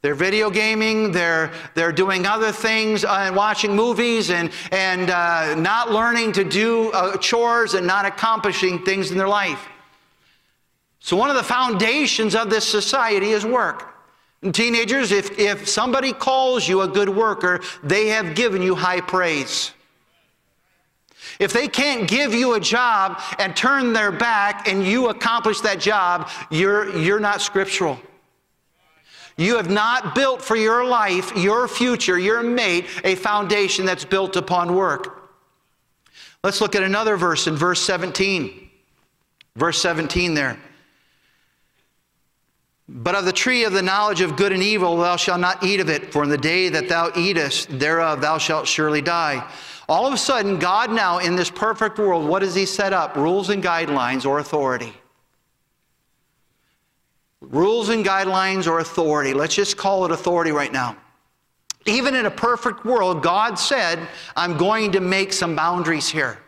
They're 0.01 0.15
video 0.15 0.49
gaming, 0.49 1.11
they're, 1.11 1.51
they're 1.75 1.91
doing 1.91 2.25
other 2.25 2.51
things 2.51 3.05
uh, 3.05 3.25
and 3.27 3.35
watching 3.35 3.75
movies 3.75 4.31
and, 4.31 4.51
and 4.71 5.11
uh, 5.11 5.53
not 5.55 5.91
learning 5.91 6.31
to 6.33 6.43
do 6.43 6.91
uh, 6.91 7.17
chores 7.17 7.75
and 7.75 7.85
not 7.85 8.05
accomplishing 8.05 8.83
things 8.83 9.11
in 9.11 9.17
their 9.17 9.27
life. 9.27 9.67
So, 11.01 11.17
one 11.17 11.29
of 11.29 11.35
the 11.35 11.43
foundations 11.43 12.35
of 12.35 12.49
this 12.49 12.65
society 12.65 13.31
is 13.31 13.45
work. 13.45 13.91
And 14.43 14.53
teenagers, 14.53 15.11
if, 15.11 15.37
if 15.37 15.67
somebody 15.67 16.13
calls 16.13 16.67
you 16.67 16.81
a 16.81 16.87
good 16.87 17.09
worker, 17.09 17.59
they 17.83 18.07
have 18.07 18.35
given 18.35 18.61
you 18.61 18.75
high 18.75 19.01
praise. 19.01 19.71
If 21.39 21.53
they 21.53 21.67
can't 21.67 22.07
give 22.07 22.33
you 22.33 22.53
a 22.53 22.59
job 22.59 23.21
and 23.39 23.55
turn 23.55 23.93
their 23.93 24.11
back 24.11 24.67
and 24.67 24.85
you 24.85 25.09
accomplish 25.09 25.61
that 25.61 25.79
job, 25.79 26.29
you're, 26.49 26.95
you're 26.97 27.19
not 27.19 27.41
scriptural. 27.41 27.99
You 29.37 29.57
have 29.57 29.69
not 29.69 30.13
built 30.13 30.41
for 30.41 30.55
your 30.55 30.85
life, 30.85 31.35
your 31.35 31.67
future, 31.67 32.19
your 32.19 32.43
mate, 32.43 32.85
a 33.03 33.15
foundation 33.15 33.85
that's 33.85 34.05
built 34.05 34.35
upon 34.35 34.75
work. 34.75 35.31
Let's 36.43 36.61
look 36.61 36.75
at 36.75 36.83
another 36.83 37.17
verse 37.17 37.47
in 37.47 37.55
verse 37.55 37.81
17. 37.81 38.69
Verse 39.55 39.81
17 39.81 40.33
there. 40.33 40.57
But 42.93 43.15
of 43.15 43.23
the 43.23 43.31
tree 43.31 43.63
of 43.63 43.71
the 43.71 43.81
knowledge 43.81 44.19
of 44.19 44.35
good 44.35 44.51
and 44.51 44.61
evil 44.61 44.97
thou 44.97 45.15
shalt 45.15 45.39
not 45.39 45.63
eat 45.63 45.79
of 45.79 45.89
it, 45.89 46.11
for 46.11 46.23
in 46.23 46.29
the 46.29 46.37
day 46.37 46.67
that 46.67 46.89
thou 46.89 47.09
eatest 47.15 47.79
thereof 47.79 48.19
thou 48.19 48.37
shalt 48.37 48.67
surely 48.67 49.01
die. 49.01 49.49
All 49.87 50.05
of 50.05 50.13
a 50.13 50.17
sudden, 50.17 50.59
God 50.59 50.91
now 50.91 51.19
in 51.19 51.37
this 51.37 51.49
perfect 51.49 51.97
world, 51.97 52.27
what 52.27 52.39
does 52.39 52.53
He 52.53 52.65
set 52.65 52.91
up? 52.91 53.15
Rules 53.15 53.49
and 53.49 53.63
guidelines 53.63 54.25
or 54.25 54.39
authority. 54.39 54.93
Rules 57.39 57.87
and 57.87 58.05
guidelines 58.05 58.67
or 58.67 58.79
authority. 58.79 59.33
Let's 59.33 59.55
just 59.55 59.77
call 59.77 60.03
it 60.03 60.11
authority 60.11 60.51
right 60.51 60.71
now. 60.71 60.97
Even 61.85 62.13
in 62.13 62.25
a 62.25 62.31
perfect 62.31 62.83
world, 62.83 63.23
God 63.23 63.57
said, 63.57 63.99
I'm 64.35 64.57
going 64.57 64.91
to 64.91 64.99
make 64.99 65.31
some 65.31 65.55
boundaries 65.55 66.09
here. 66.09 66.39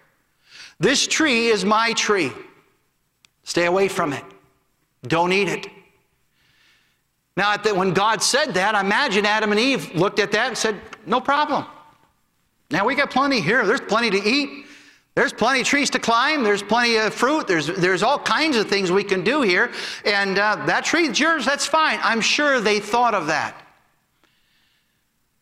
This 0.80 1.08
tree 1.08 1.48
is 1.48 1.64
my 1.64 1.94
tree. 1.94 2.34
Stay 3.44 3.66
away 3.66 3.88
from 3.88 4.12
it. 4.12 4.24
Don't 5.08 5.32
eat 5.32 5.48
it. 5.48 5.68
Now, 7.36 7.58
when 7.58 7.94
God 7.94 8.22
said 8.22 8.54
that, 8.54 8.76
I 8.76 8.82
imagine 8.82 9.26
Adam 9.26 9.52
and 9.52 9.60
Eve 9.60 9.96
looked 9.96 10.20
at 10.20 10.32
that 10.34 10.50
and 10.50 10.58
said, 10.58 10.80
No 11.06 11.20
problem. 11.20 11.66
Now 12.70 12.86
we 12.86 12.96
got 12.96 13.10
plenty 13.10 13.42
here. 13.42 13.66
There's 13.66 13.82
plenty 13.82 14.10
to 14.12 14.30
eat. 14.30 14.66
There's 15.16 15.34
plenty 15.34 15.62
of 15.62 15.68
trees 15.68 15.92
to 15.92 16.00
climb. 16.00 16.44
There's 16.44 16.64
plenty 16.64 16.96
of 16.96 17.14
fruit. 17.14 17.48
There's, 17.48 17.68
there's 17.68 18.02
all 18.02 18.18
kinds 18.18 18.58
of 18.58 18.68
things 18.68 18.92
we 18.92 19.04
can 19.04 19.24
do 19.24 19.42
here. 19.44 19.72
And 20.06 20.40
uh, 20.40 20.64
that 20.66 20.86
tree 20.86 21.08
is 21.08 21.20
yours. 21.20 21.46
That's 21.46 21.68
fine. 21.68 22.00
I'm 22.02 22.20
sure 22.20 22.60
they 22.60 22.80
thought 22.80 23.14
of 23.14 23.28
that. 23.28 23.60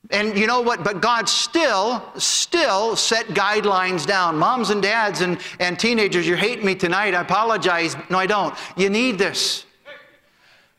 And 0.09 0.37
you 0.37 0.45
know 0.45 0.59
what? 0.59 0.83
But 0.83 1.01
God 1.01 1.29
still, 1.29 2.03
still 2.17 2.97
set 2.97 3.27
guidelines 3.27 4.05
down. 4.05 4.37
Moms 4.37 4.69
and 4.69 4.81
dads 4.81 5.21
and, 5.21 5.39
and 5.61 5.79
teenagers, 5.79 6.27
you're 6.27 6.35
hating 6.35 6.65
me 6.65 6.75
tonight. 6.75 7.15
I 7.15 7.21
apologize. 7.21 7.95
No, 8.09 8.17
I 8.17 8.25
don't. 8.25 8.53
You 8.75 8.89
need 8.89 9.17
this. 9.17 9.65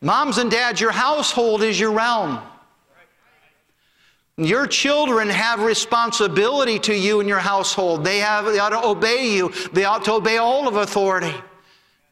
Moms 0.03 0.39
and 0.39 0.51
dads, 0.51 0.81
your 0.81 0.91
household 0.91 1.63
is 1.63 1.79
your 1.79 1.93
realm. 1.93 2.41
Your 4.37 4.67
children 4.67 5.29
have 5.29 5.61
responsibility 5.61 6.79
to 6.81 6.95
you 6.95 7.21
in 7.21 7.29
your 7.29 7.39
household. 7.39 8.03
They, 8.03 8.19
have, 8.19 8.47
they 8.47 8.59
ought 8.59 8.71
to 8.71 8.85
obey 8.85 9.33
you. 9.33 9.53
They 9.73 9.85
ought 9.85 10.05
to 10.07 10.15
obey 10.15 10.39
all 10.39 10.67
of 10.67 10.75
authority. 10.75 11.33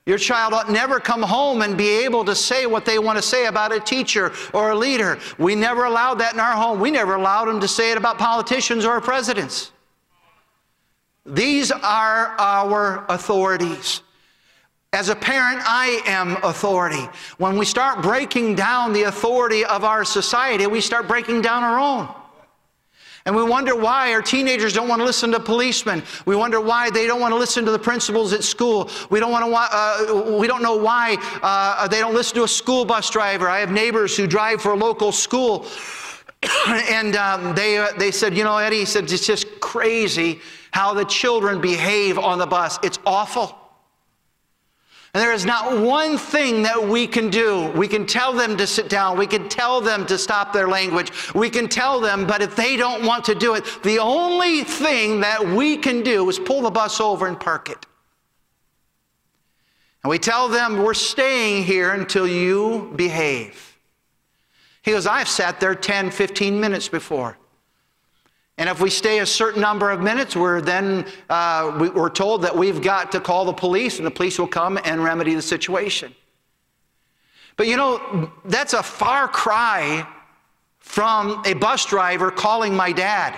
Your 0.07 0.19
child 0.19 0.53
ought 0.53 0.71
never 0.71 1.01
come 1.01 1.23
home 1.23 1.63
and 1.63 1.77
be 1.77 2.05
able 2.05 2.25
to 2.27 2.35
say 2.35 2.67
what 2.67 2.85
they 2.85 2.99
want 3.01 3.19
to 3.19 3.23
say 3.23 3.47
about 3.47 3.73
a 3.73 3.81
teacher 3.81 4.33
or 4.55 4.71
a 4.71 4.75
leader. 4.77 5.19
We 5.39 5.57
never 5.57 5.85
allowed 5.85 6.15
that 6.21 6.35
in 6.35 6.41
our 6.41 6.53
home. 6.53 6.79
We 6.79 6.93
never 6.93 7.15
allowed 7.15 7.47
them 7.47 7.61
to 7.61 7.69
say 7.69 7.91
it 7.91 7.97
about 7.97 8.19
politicians 8.19 8.85
or 8.85 9.01
presidents. 9.01 9.73
These 11.27 11.73
are 11.73 12.35
our 12.39 13.05
authorities. 13.09 14.03
As 14.93 15.09
a 15.09 15.15
parent, 15.15 15.61
I 15.65 16.03
am 16.05 16.37
authority. 16.43 17.09
When 17.39 17.57
we 17.57 17.65
start 17.65 18.03
breaking 18.03 18.57
down 18.57 18.93
the 18.93 19.05
authority 19.05 19.65
of 19.65 19.85
our 19.85 20.05
society, 20.05 20.67
we 20.67 20.81
start 20.81 21.07
breaking 21.07 21.43
down 21.43 21.63
our 21.63 21.79
own. 21.79 22.13
And 23.25 23.37
we 23.37 23.45
wonder 23.45 23.77
why 23.77 24.13
our 24.13 24.21
teenagers 24.21 24.73
don't 24.73 24.89
want 24.89 25.01
to 25.01 25.05
listen 25.05 25.31
to 25.31 25.39
policemen. 25.39 26.03
We 26.27 26.35
wonder 26.35 26.61
why 26.61 26.91
they 26.91 27.07
don't 27.07 27.21
want 27.21 27.31
to 27.31 27.39
listen 27.39 27.65
to 27.67 27.71
the 27.71 27.79
principals 27.79 28.33
at 28.33 28.43
school. 28.43 28.91
We 29.11 29.21
don't, 29.21 29.31
want 29.31 29.45
to, 29.45 29.53
uh, 29.55 30.37
we 30.37 30.49
don't 30.49 30.63
know 30.63 30.77
why 30.77 31.19
uh, 31.41 31.87
they 31.87 32.01
don't 32.01 32.15
listen 32.15 32.35
to 32.39 32.43
a 32.43 32.49
school 32.49 32.85
bus 32.85 33.11
driver. 33.11 33.49
I 33.49 33.61
have 33.61 33.71
neighbors 33.71 34.17
who 34.17 34.27
drive 34.27 34.61
for 34.61 34.73
a 34.73 34.77
local 34.77 35.13
school. 35.13 35.67
and 36.67 37.15
um, 37.15 37.55
they, 37.55 37.79
uh, 37.79 37.93
they 37.97 38.11
said, 38.11 38.37
you 38.37 38.43
know, 38.43 38.57
Eddie 38.57 38.85
said, 38.87 39.05
it's 39.05 39.25
just 39.25 39.61
crazy 39.61 40.41
how 40.73 40.95
the 40.95 41.05
children 41.05 41.61
behave 41.61 42.19
on 42.19 42.41
the 42.41 42.47
bus. 42.47 42.81
It's 42.83 42.99
awful. 43.07 43.60
And 45.13 45.21
there 45.21 45.33
is 45.33 45.45
not 45.45 45.81
one 45.81 46.17
thing 46.17 46.63
that 46.63 46.81
we 46.81 47.09
can 47.09 47.31
do. 47.31 47.69
We 47.73 47.89
can 47.89 48.07
tell 48.07 48.33
them 48.33 48.57
to 48.57 48.67
sit 48.67 48.89
down. 48.89 49.19
We 49.19 49.27
can 49.27 49.49
tell 49.49 49.81
them 49.81 50.07
to 50.07 50.17
stop 50.17 50.53
their 50.53 50.69
language. 50.69 51.35
We 51.35 51.51
can 51.51 51.69
tell 51.69 52.01
them, 52.01 52.29
but 52.29 52.43
if 52.43 52.55
they 52.55 52.77
don't 52.77 53.05
want 53.05 53.25
to 53.25 53.35
do 53.35 53.55
it, 53.55 53.65
the 53.83 53.99
only 53.99 54.63
thing 54.63 55.21
that 55.21 55.45
we 55.45 55.77
can 55.77 56.03
do 56.03 56.29
is 56.29 56.39
pull 56.39 56.63
the 56.63 56.71
bus 56.71 57.01
over 57.01 57.27
and 57.27 57.39
park 57.39 57.71
it. 57.71 57.85
And 60.05 60.11
we 60.11 60.19
tell 60.19 60.49
them, 60.49 60.83
we're 60.83 60.95
staying 60.95 61.65
here 61.65 61.91
until 61.91 62.27
you 62.27 62.93
behave. 62.95 63.79
He 64.83 64.93
goes, 64.93 65.07
I've 65.07 65.29
sat 65.29 65.59
there 65.59 65.75
10, 65.75 66.13
15 66.13 66.59
minutes 66.59 66.89
before. 66.89 67.37
And 68.61 68.69
if 68.69 68.79
we 68.79 68.91
stay 68.91 69.21
a 69.21 69.27
certain 69.27 69.63
number 69.63 69.91
of 69.91 70.03
minutes, 70.03 70.37
we're 70.37 70.61
then 70.61 71.07
uh, 71.31 71.79
we, 71.81 71.89
we're 71.89 72.11
told 72.11 72.43
that 72.43 72.55
we've 72.55 72.83
got 72.83 73.11
to 73.13 73.19
call 73.19 73.47
the 73.47 73.55
police, 73.55 73.97
and 73.97 74.07
the 74.07 74.11
police 74.11 74.39
will 74.39 74.47
come 74.47 74.79
and 74.85 75.03
remedy 75.03 75.35
the 75.35 75.41
situation. 75.41 76.15
But 77.57 77.69
you 77.69 77.79
know, 77.79 78.31
that's 78.45 78.75
a 78.75 78.83
far 78.83 79.29
cry 79.29 80.07
from 80.79 81.43
a 81.47 81.55
bus 81.55 81.87
driver 81.87 82.31
calling 82.31 82.77
my 82.77 82.93
dad. 82.93 83.35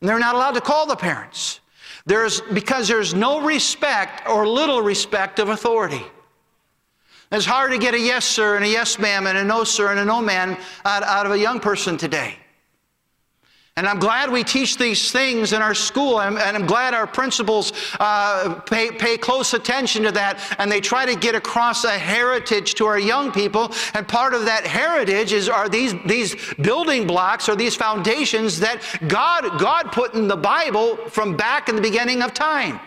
And 0.00 0.08
they're 0.08 0.18
not 0.18 0.34
allowed 0.34 0.54
to 0.54 0.62
call 0.62 0.86
the 0.86 0.96
parents. 0.96 1.60
There's, 2.06 2.40
because 2.40 2.88
there's 2.88 3.12
no 3.12 3.42
respect 3.42 4.26
or 4.26 4.48
little 4.48 4.80
respect 4.80 5.40
of 5.40 5.50
authority. 5.50 6.02
It's 7.30 7.44
hard 7.44 7.72
to 7.72 7.78
get 7.78 7.92
a 7.92 8.00
yes, 8.00 8.24
sir, 8.24 8.56
and 8.56 8.64
a 8.64 8.68
yes, 8.68 8.98
ma'am, 8.98 9.26
and 9.26 9.36
a 9.36 9.44
no, 9.44 9.62
sir, 9.62 9.90
and 9.90 10.00
a 10.00 10.04
no, 10.06 10.22
man 10.22 10.56
out, 10.86 11.02
out 11.02 11.26
of 11.26 11.32
a 11.32 11.38
young 11.38 11.60
person 11.60 11.98
today. 11.98 12.38
And 13.78 13.88
I'm 13.88 13.98
glad 13.98 14.30
we 14.30 14.44
teach 14.44 14.76
these 14.76 15.10
things 15.12 15.54
in 15.54 15.62
our 15.62 15.74
school, 15.74 16.20
and 16.20 16.38
I'm 16.38 16.66
glad 16.66 16.92
our 16.92 17.06
principals 17.06 17.72
uh, 17.98 18.60
pay, 18.66 18.90
pay 18.90 19.16
close 19.16 19.54
attention 19.54 20.02
to 20.02 20.12
that, 20.12 20.38
and 20.58 20.70
they 20.70 20.80
try 20.80 21.06
to 21.06 21.16
get 21.16 21.34
across 21.34 21.84
a 21.84 21.92
heritage 21.92 22.74
to 22.74 22.86
our 22.86 22.98
young 22.98 23.32
people. 23.32 23.72
And 23.94 24.06
part 24.06 24.34
of 24.34 24.44
that 24.44 24.66
heritage 24.66 25.32
is 25.32 25.48
are 25.48 25.70
these, 25.70 25.94
these 26.04 26.36
building 26.60 27.06
blocks 27.06 27.48
or 27.48 27.56
these 27.56 27.74
foundations 27.74 28.60
that 28.60 28.82
God, 29.08 29.58
God 29.58 29.90
put 29.90 30.12
in 30.12 30.28
the 30.28 30.36
Bible 30.36 30.98
from 31.08 31.34
back 31.34 31.70
in 31.70 31.76
the 31.76 31.82
beginning 31.82 32.20
of 32.20 32.34
time. 32.34 32.78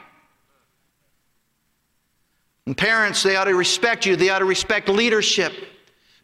And 2.68 2.78
parents, 2.78 3.24
they 3.24 3.36
ought 3.36 3.46
to 3.46 3.56
respect 3.56 4.06
you, 4.06 4.16
they 4.16 4.30
ought 4.30 4.40
to 4.40 4.46
respect 4.46 4.88
leadership. 4.88 5.52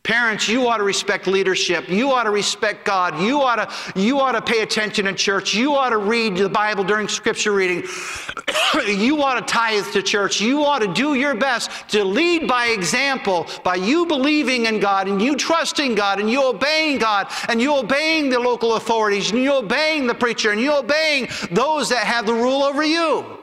Parents, 0.03 0.50
you 0.50 0.67
ought 0.67 0.77
to 0.77 0.84
respect 0.84 1.27
leadership. 1.27 1.88
You 1.88 2.12
ought 2.12 2.24
to 2.24 2.31
respect 2.31 2.86
God. 2.86 3.20
You 3.20 3.39
ought 3.43 3.58
to, 3.58 4.00
you 4.00 4.20
ought 4.20 4.31
to 4.31 4.41
pay 4.41 4.62
attention 4.62 5.05
in 5.05 5.15
church. 5.15 5.53
You 5.53 5.75
ought 5.75 5.91
to 5.91 6.00
read 6.00 6.38
the 6.38 6.50
Bible 6.50 6.84
during 6.84 7.08
scripture 7.08 7.51
reading. 7.51 7.84
you 8.88 9.22
ought 9.22 9.36
to 9.36 9.41
tithe 9.41 9.86
to 9.93 10.01
church. 10.01 10.41
You 10.41 10.65
ought 10.65 10.79
to 10.79 10.91
do 10.91 11.13
your 11.13 11.36
best 11.36 11.70
to 11.89 12.03
lead 12.03 12.48
by 12.48 12.67
example, 12.67 13.46
by 13.63 13.75
you 13.75 14.08
believing 14.08 14.65
in 14.65 14.79
God 14.79 15.08
and 15.08 15.22
you 15.22 15.36
trusting 15.36 15.93
God 15.93 16.20
and 16.20 16.27
you 16.27 16.50
obeying 16.50 16.98
God 16.98 17.27
and 17.48 17.62
you 17.62 17.77
obeying 17.77 18.29
the 18.29 18.39
local 18.39 18.77
authorities 18.77 19.29
and 19.29 19.43
you 19.43 19.53
obeying 19.53 20.08
the 20.08 20.15
preacher 20.15 20.50
and 20.50 20.60
you 20.60 20.74
obeying 20.74 21.27
those 21.51 21.89
that 21.89 22.05
have 22.05 22.25
the 22.25 22.34
rule 22.34 22.63
over 22.63 22.84
you. 22.84 23.38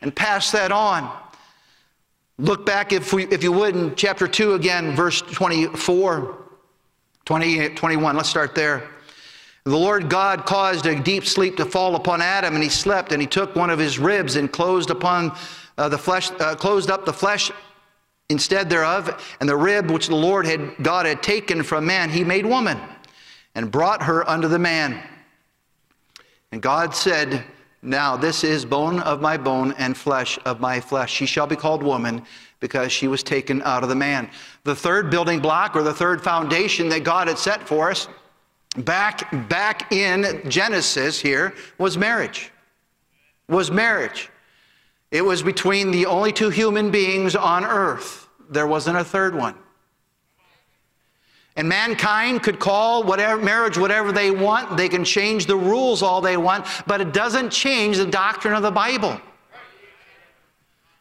And 0.00 0.14
pass 0.14 0.50
that 0.50 0.72
on. 0.72 1.27
Look 2.40 2.64
back, 2.64 2.92
if, 2.92 3.12
we, 3.12 3.24
if 3.26 3.42
you 3.42 3.50
would, 3.50 3.74
in 3.74 3.96
chapter 3.96 4.28
2 4.28 4.54
again, 4.54 4.94
verse 4.94 5.20
24, 5.22 6.38
20, 7.24 7.68
21. 7.70 8.16
Let's 8.16 8.28
start 8.28 8.54
there. 8.54 8.88
The 9.64 9.76
Lord 9.76 10.08
God 10.08 10.46
caused 10.46 10.86
a 10.86 10.98
deep 10.98 11.26
sleep 11.26 11.56
to 11.56 11.64
fall 11.64 11.96
upon 11.96 12.22
Adam, 12.22 12.54
and 12.54 12.62
he 12.62 12.70
slept, 12.70 13.10
and 13.10 13.20
he 13.20 13.26
took 13.26 13.56
one 13.56 13.70
of 13.70 13.78
his 13.80 13.98
ribs 13.98 14.36
and 14.36 14.50
closed 14.50 14.90
upon 14.90 15.36
uh, 15.76 15.88
the 15.88 15.98
flesh, 15.98 16.30
uh, 16.38 16.54
closed 16.54 16.92
up 16.92 17.04
the 17.04 17.12
flesh 17.12 17.50
instead 18.28 18.70
thereof, 18.70 19.36
and 19.40 19.48
the 19.48 19.56
rib 19.56 19.90
which 19.90 20.06
the 20.06 20.14
Lord 20.14 20.46
had 20.46 20.76
God 20.80 21.06
had 21.06 21.24
taken 21.24 21.64
from 21.64 21.86
man, 21.86 22.08
he 22.08 22.22
made 22.22 22.46
woman, 22.46 22.78
and 23.56 23.68
brought 23.70 24.04
her 24.04 24.28
unto 24.30 24.46
the 24.46 24.60
man. 24.60 25.02
And 26.52 26.62
God 26.62 26.94
said, 26.94 27.44
now, 27.82 28.16
this 28.16 28.42
is 28.42 28.64
bone 28.64 29.00
of 29.00 29.20
my 29.20 29.36
bone 29.36 29.72
and 29.78 29.96
flesh 29.96 30.38
of 30.44 30.60
my 30.60 30.80
flesh. 30.80 31.12
She 31.12 31.26
shall 31.26 31.46
be 31.46 31.54
called 31.54 31.82
woman 31.82 32.22
because 32.60 32.90
she 32.90 33.06
was 33.06 33.22
taken 33.22 33.62
out 33.62 33.84
of 33.84 33.88
the 33.88 33.94
man. 33.94 34.28
The 34.64 34.74
third 34.74 35.10
building 35.10 35.38
block 35.38 35.76
or 35.76 35.82
the 35.82 35.94
third 35.94 36.22
foundation 36.22 36.88
that 36.88 37.04
God 37.04 37.28
had 37.28 37.38
set 37.38 37.68
for 37.68 37.90
us 37.90 38.08
back, 38.78 39.48
back 39.48 39.92
in 39.92 40.42
Genesis 40.48 41.20
here 41.20 41.54
was 41.78 41.96
marriage. 41.96 42.50
Was 43.48 43.70
marriage. 43.70 44.28
It 45.12 45.22
was 45.22 45.42
between 45.42 45.92
the 45.92 46.06
only 46.06 46.32
two 46.32 46.50
human 46.50 46.90
beings 46.90 47.36
on 47.36 47.64
earth. 47.64 48.28
There 48.50 48.66
wasn't 48.66 48.98
a 48.98 49.04
third 49.04 49.36
one. 49.36 49.54
And 51.58 51.68
mankind 51.68 52.44
could 52.44 52.60
call 52.60 53.02
whatever 53.02 53.42
marriage 53.42 53.76
whatever 53.76 54.12
they 54.12 54.30
want. 54.30 54.76
They 54.76 54.88
can 54.88 55.04
change 55.04 55.46
the 55.46 55.56
rules 55.56 56.04
all 56.04 56.20
they 56.20 56.36
want, 56.36 56.64
but 56.86 57.00
it 57.00 57.12
doesn't 57.12 57.50
change 57.50 57.96
the 57.96 58.06
doctrine 58.06 58.54
of 58.54 58.62
the 58.62 58.70
Bible. 58.70 59.20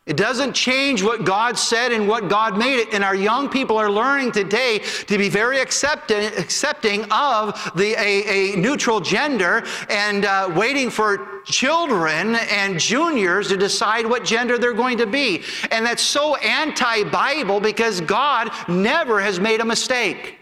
It 0.07 0.17
doesn't 0.17 0.53
change 0.53 1.03
what 1.03 1.25
God 1.25 1.59
said 1.59 1.91
and 1.91 2.07
what 2.07 2.27
God 2.27 2.57
made 2.57 2.79
it. 2.79 2.91
And 2.91 3.03
our 3.03 3.13
young 3.13 3.49
people 3.49 3.77
are 3.77 3.91
learning 3.91 4.31
today 4.31 4.79
to 4.79 5.17
be 5.19 5.29
very 5.29 5.59
accepting, 5.59 6.25
accepting 6.25 7.05
of 7.11 7.71
the, 7.75 7.93
a, 7.99 8.53
a 8.53 8.55
neutral 8.55 8.99
gender 8.99 9.63
and 9.91 10.25
uh, 10.25 10.51
waiting 10.55 10.89
for 10.89 11.41
children 11.45 12.33
and 12.35 12.79
juniors 12.79 13.49
to 13.49 13.57
decide 13.57 14.07
what 14.07 14.25
gender 14.25 14.57
they're 14.57 14.73
going 14.73 14.97
to 14.97 15.05
be. 15.05 15.43
And 15.69 15.85
that's 15.85 16.01
so 16.01 16.35
anti 16.37 17.03
Bible 17.03 17.59
because 17.59 18.01
God 18.01 18.49
never 18.67 19.21
has 19.21 19.39
made 19.39 19.59
a 19.59 19.65
mistake. 19.65 20.36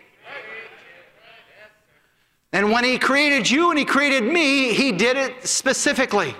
And 2.56 2.72
when 2.72 2.86
He 2.86 2.98
created 2.98 3.52
you 3.52 3.70
and 3.70 3.78
He 3.78 3.84
created 3.84 4.24
me, 4.24 4.74
He 4.74 4.94
did 4.94 5.18
it 5.18 5.46
specifically. 5.46 6.34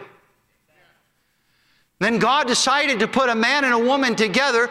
Then 2.00 2.20
God 2.20 2.48
decided 2.48 3.00
to 3.00 3.08
put 3.08 3.28
a 3.28 3.36
man 3.36 3.66
and 3.66 3.74
a 3.74 3.80
woman 3.80 4.16
together 4.16 4.70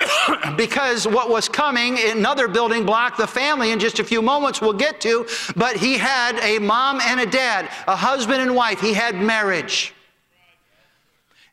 because 0.56 1.06
what 1.06 1.28
was 1.28 1.46
coming, 1.46 1.98
another 1.98 2.48
building 2.48 2.86
block, 2.86 3.18
the 3.18 3.26
family, 3.26 3.70
in 3.70 3.78
just 3.78 3.98
a 3.98 4.04
few 4.04 4.22
moments 4.22 4.62
we'll 4.62 4.72
get 4.72 4.98
to, 5.02 5.26
but 5.56 5.76
he 5.76 5.98
had 5.98 6.38
a 6.38 6.58
mom 6.58 7.02
and 7.02 7.20
a 7.20 7.26
dad, 7.26 7.68
a 7.86 7.96
husband 7.96 8.40
and 8.40 8.54
wife. 8.54 8.80
He 8.80 8.94
had 8.94 9.14
marriage. 9.14 9.92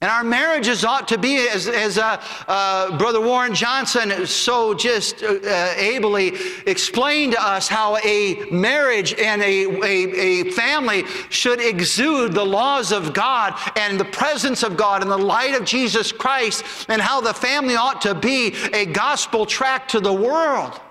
And 0.02 0.12
our 0.12 0.24
marriages 0.24 0.84
ought 0.84 1.08
to 1.08 1.18
be, 1.18 1.48
as, 1.48 1.68
as 1.68 1.98
uh, 1.98 2.22
uh, 2.48 2.98
Brother 2.98 3.22
Warren 3.22 3.56
Johnson 3.56 4.26
so 4.28 4.74
just 4.74 5.24
uh, 5.24 5.40
ably 5.78 6.34
explained 6.68 7.34
to 7.34 7.42
us, 7.42 7.68
how 7.68 7.98
a 7.98 8.46
marriage 8.52 9.14
and 9.14 9.42
a, 9.42 9.66
a, 9.84 10.48
a 10.48 10.52
family 10.52 11.06
should 11.30 11.62
exude 11.62 12.34
the 12.34 12.46
laws 12.46 12.92
of 12.92 13.14
God 13.14 13.58
and 13.78 14.00
the 14.00 14.06
presence 14.06 14.64
of 14.64 14.76
God 14.76 15.02
and 15.02 15.10
the 15.10 15.18
light 15.18 15.56
of 15.56 15.64
Jesus 15.64 16.12
Christ, 16.12 16.86
and 16.90 17.02
how 17.02 17.22
the 17.22 17.34
family 17.34 17.76
ought 17.76 18.02
to 18.02 18.14
be 18.14 18.54
a 18.74 18.86
gospel 18.86 19.46
tract 19.46 19.92
to 19.92 20.00
the 20.02 20.14
world. 20.14 20.82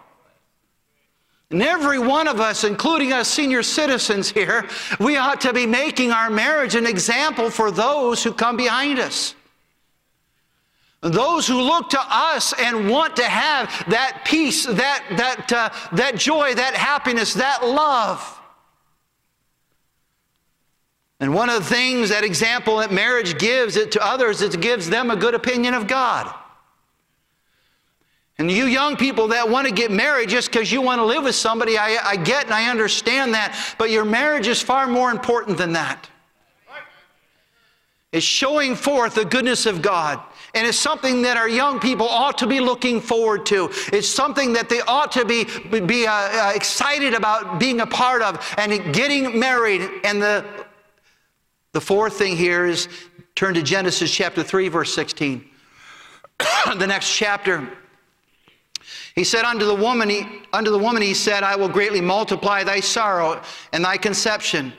And 1.54 1.62
every 1.62 2.00
one 2.00 2.26
of 2.26 2.40
us, 2.40 2.64
including 2.64 3.12
us 3.12 3.28
senior 3.28 3.62
citizens 3.62 4.28
here, 4.28 4.68
we 4.98 5.16
ought 5.18 5.40
to 5.42 5.52
be 5.52 5.66
making 5.66 6.10
our 6.10 6.28
marriage 6.28 6.74
an 6.74 6.84
example 6.84 7.48
for 7.48 7.70
those 7.70 8.24
who 8.24 8.32
come 8.32 8.56
behind 8.56 8.98
us. 8.98 9.36
Those 11.00 11.46
who 11.46 11.60
look 11.60 11.90
to 11.90 12.00
us 12.00 12.54
and 12.58 12.90
want 12.90 13.14
to 13.14 13.22
have 13.22 13.68
that 13.88 14.22
peace, 14.24 14.66
that, 14.66 15.04
that, 15.10 15.52
uh, 15.52 15.70
that 15.94 16.16
joy, 16.16 16.56
that 16.56 16.74
happiness, 16.74 17.34
that 17.34 17.64
love. 17.64 18.40
And 21.20 21.32
one 21.32 21.50
of 21.50 21.62
the 21.62 21.72
things, 21.72 22.08
that 22.08 22.24
example 22.24 22.78
that 22.78 22.90
marriage 22.90 23.38
gives 23.38 23.76
it 23.76 23.92
to 23.92 24.04
others, 24.04 24.42
it 24.42 24.60
gives 24.60 24.90
them 24.90 25.08
a 25.08 25.14
good 25.14 25.36
opinion 25.36 25.74
of 25.74 25.86
God. 25.86 26.34
And 28.38 28.50
you 28.50 28.64
young 28.64 28.96
people 28.96 29.28
that 29.28 29.48
want 29.48 29.68
to 29.68 29.72
get 29.72 29.92
married 29.92 30.28
just 30.28 30.50
because 30.50 30.72
you 30.72 30.80
want 30.80 30.98
to 30.98 31.04
live 31.04 31.22
with 31.22 31.36
somebody, 31.36 31.78
I, 31.78 31.98
I, 32.02 32.16
get 32.16 32.46
and 32.46 32.54
I 32.54 32.68
understand 32.68 33.34
that. 33.34 33.74
But 33.78 33.90
your 33.90 34.04
marriage 34.04 34.48
is 34.48 34.60
far 34.60 34.88
more 34.88 35.10
important 35.12 35.56
than 35.56 35.72
that. 35.74 36.08
It's 38.10 38.24
showing 38.24 38.76
forth 38.76 39.16
the 39.16 39.24
goodness 39.24 39.66
of 39.66 39.82
God. 39.82 40.20
And 40.54 40.66
it's 40.66 40.78
something 40.78 41.22
that 41.22 41.36
our 41.36 41.48
young 41.48 41.80
people 41.80 42.08
ought 42.08 42.38
to 42.38 42.46
be 42.46 42.60
looking 42.60 43.00
forward 43.00 43.44
to. 43.46 43.70
It's 43.92 44.08
something 44.08 44.52
that 44.52 44.68
they 44.68 44.80
ought 44.82 45.10
to 45.12 45.24
be, 45.24 45.44
be 45.80 46.06
uh, 46.06 46.12
uh, 46.12 46.52
excited 46.54 47.12
about 47.14 47.58
being 47.58 47.80
a 47.80 47.86
part 47.86 48.22
of 48.22 48.54
and 48.56 48.94
getting 48.94 49.38
married. 49.38 49.82
And 50.04 50.22
the, 50.22 50.44
the 51.72 51.80
fourth 51.80 52.16
thing 52.16 52.36
here 52.36 52.66
is 52.66 52.88
turn 53.34 53.54
to 53.54 53.62
Genesis 53.62 54.12
chapter 54.12 54.44
3, 54.44 54.68
verse 54.68 54.94
16. 54.94 55.44
the 56.78 56.86
next 56.86 57.16
chapter. 57.16 57.68
He 59.14 59.24
said 59.24 59.44
unto 59.44 59.64
the 59.64 59.74
woman, 59.74 60.08
he, 60.08 60.26
unto 60.52 60.70
the 60.70 60.78
woman 60.78 61.02
he 61.02 61.14
said, 61.14 61.44
I 61.44 61.54
will 61.56 61.68
greatly 61.68 62.00
multiply 62.00 62.64
thy 62.64 62.80
sorrow 62.80 63.40
and 63.72 63.84
thy 63.84 63.96
conception. 63.96 64.72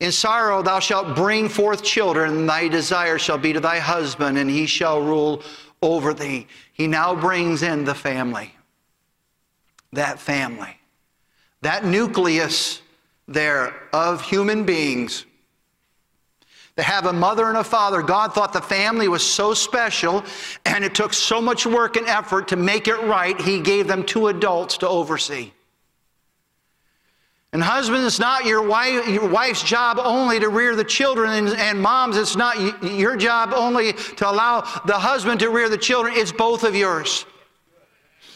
In 0.00 0.10
sorrow 0.10 0.62
thou 0.62 0.80
shalt 0.80 1.14
bring 1.14 1.48
forth 1.48 1.84
children, 1.84 2.38
and 2.38 2.48
thy 2.48 2.66
desire 2.66 3.18
shall 3.18 3.38
be 3.38 3.52
to 3.52 3.60
thy 3.60 3.78
husband, 3.78 4.36
and 4.36 4.50
he 4.50 4.66
shall 4.66 5.00
rule 5.00 5.42
over 5.80 6.12
thee. 6.12 6.48
He 6.72 6.88
now 6.88 7.14
brings 7.14 7.62
in 7.62 7.84
the 7.84 7.94
family. 7.94 8.52
That 9.92 10.18
family. 10.18 10.76
That 11.60 11.84
nucleus 11.84 12.82
there 13.28 13.74
of 13.92 14.22
human 14.22 14.64
beings 14.64 15.24
to 16.76 16.82
have 16.82 17.06
a 17.06 17.12
mother 17.12 17.48
and 17.48 17.58
a 17.58 17.64
father. 17.64 18.02
God 18.02 18.32
thought 18.32 18.52
the 18.52 18.60
family 18.60 19.08
was 19.08 19.24
so 19.24 19.52
special 19.54 20.24
and 20.64 20.84
it 20.84 20.94
took 20.94 21.12
so 21.12 21.40
much 21.40 21.66
work 21.66 21.96
and 21.96 22.06
effort 22.06 22.48
to 22.48 22.56
make 22.56 22.88
it 22.88 23.00
right, 23.02 23.38
He 23.40 23.60
gave 23.60 23.86
them 23.86 24.04
two 24.04 24.28
adults 24.28 24.78
to 24.78 24.88
oversee. 24.88 25.52
And 27.54 27.62
husbands, 27.62 28.06
it's 28.06 28.18
not 28.18 28.46
your, 28.46 28.66
wife, 28.66 29.06
your 29.06 29.28
wife's 29.28 29.62
job 29.62 29.98
only 30.02 30.40
to 30.40 30.48
rear 30.48 30.74
the 30.74 30.84
children, 30.84 31.30
and, 31.30 31.48
and 31.48 31.82
moms, 31.82 32.16
it's 32.16 32.34
not 32.34 32.82
your 32.82 33.14
job 33.14 33.52
only 33.54 33.92
to 33.92 34.30
allow 34.30 34.62
the 34.86 34.98
husband 34.98 35.40
to 35.40 35.50
rear 35.50 35.68
the 35.68 35.76
children, 35.76 36.14
it's 36.16 36.32
both 36.32 36.64
of 36.64 36.74
yours. 36.74 37.26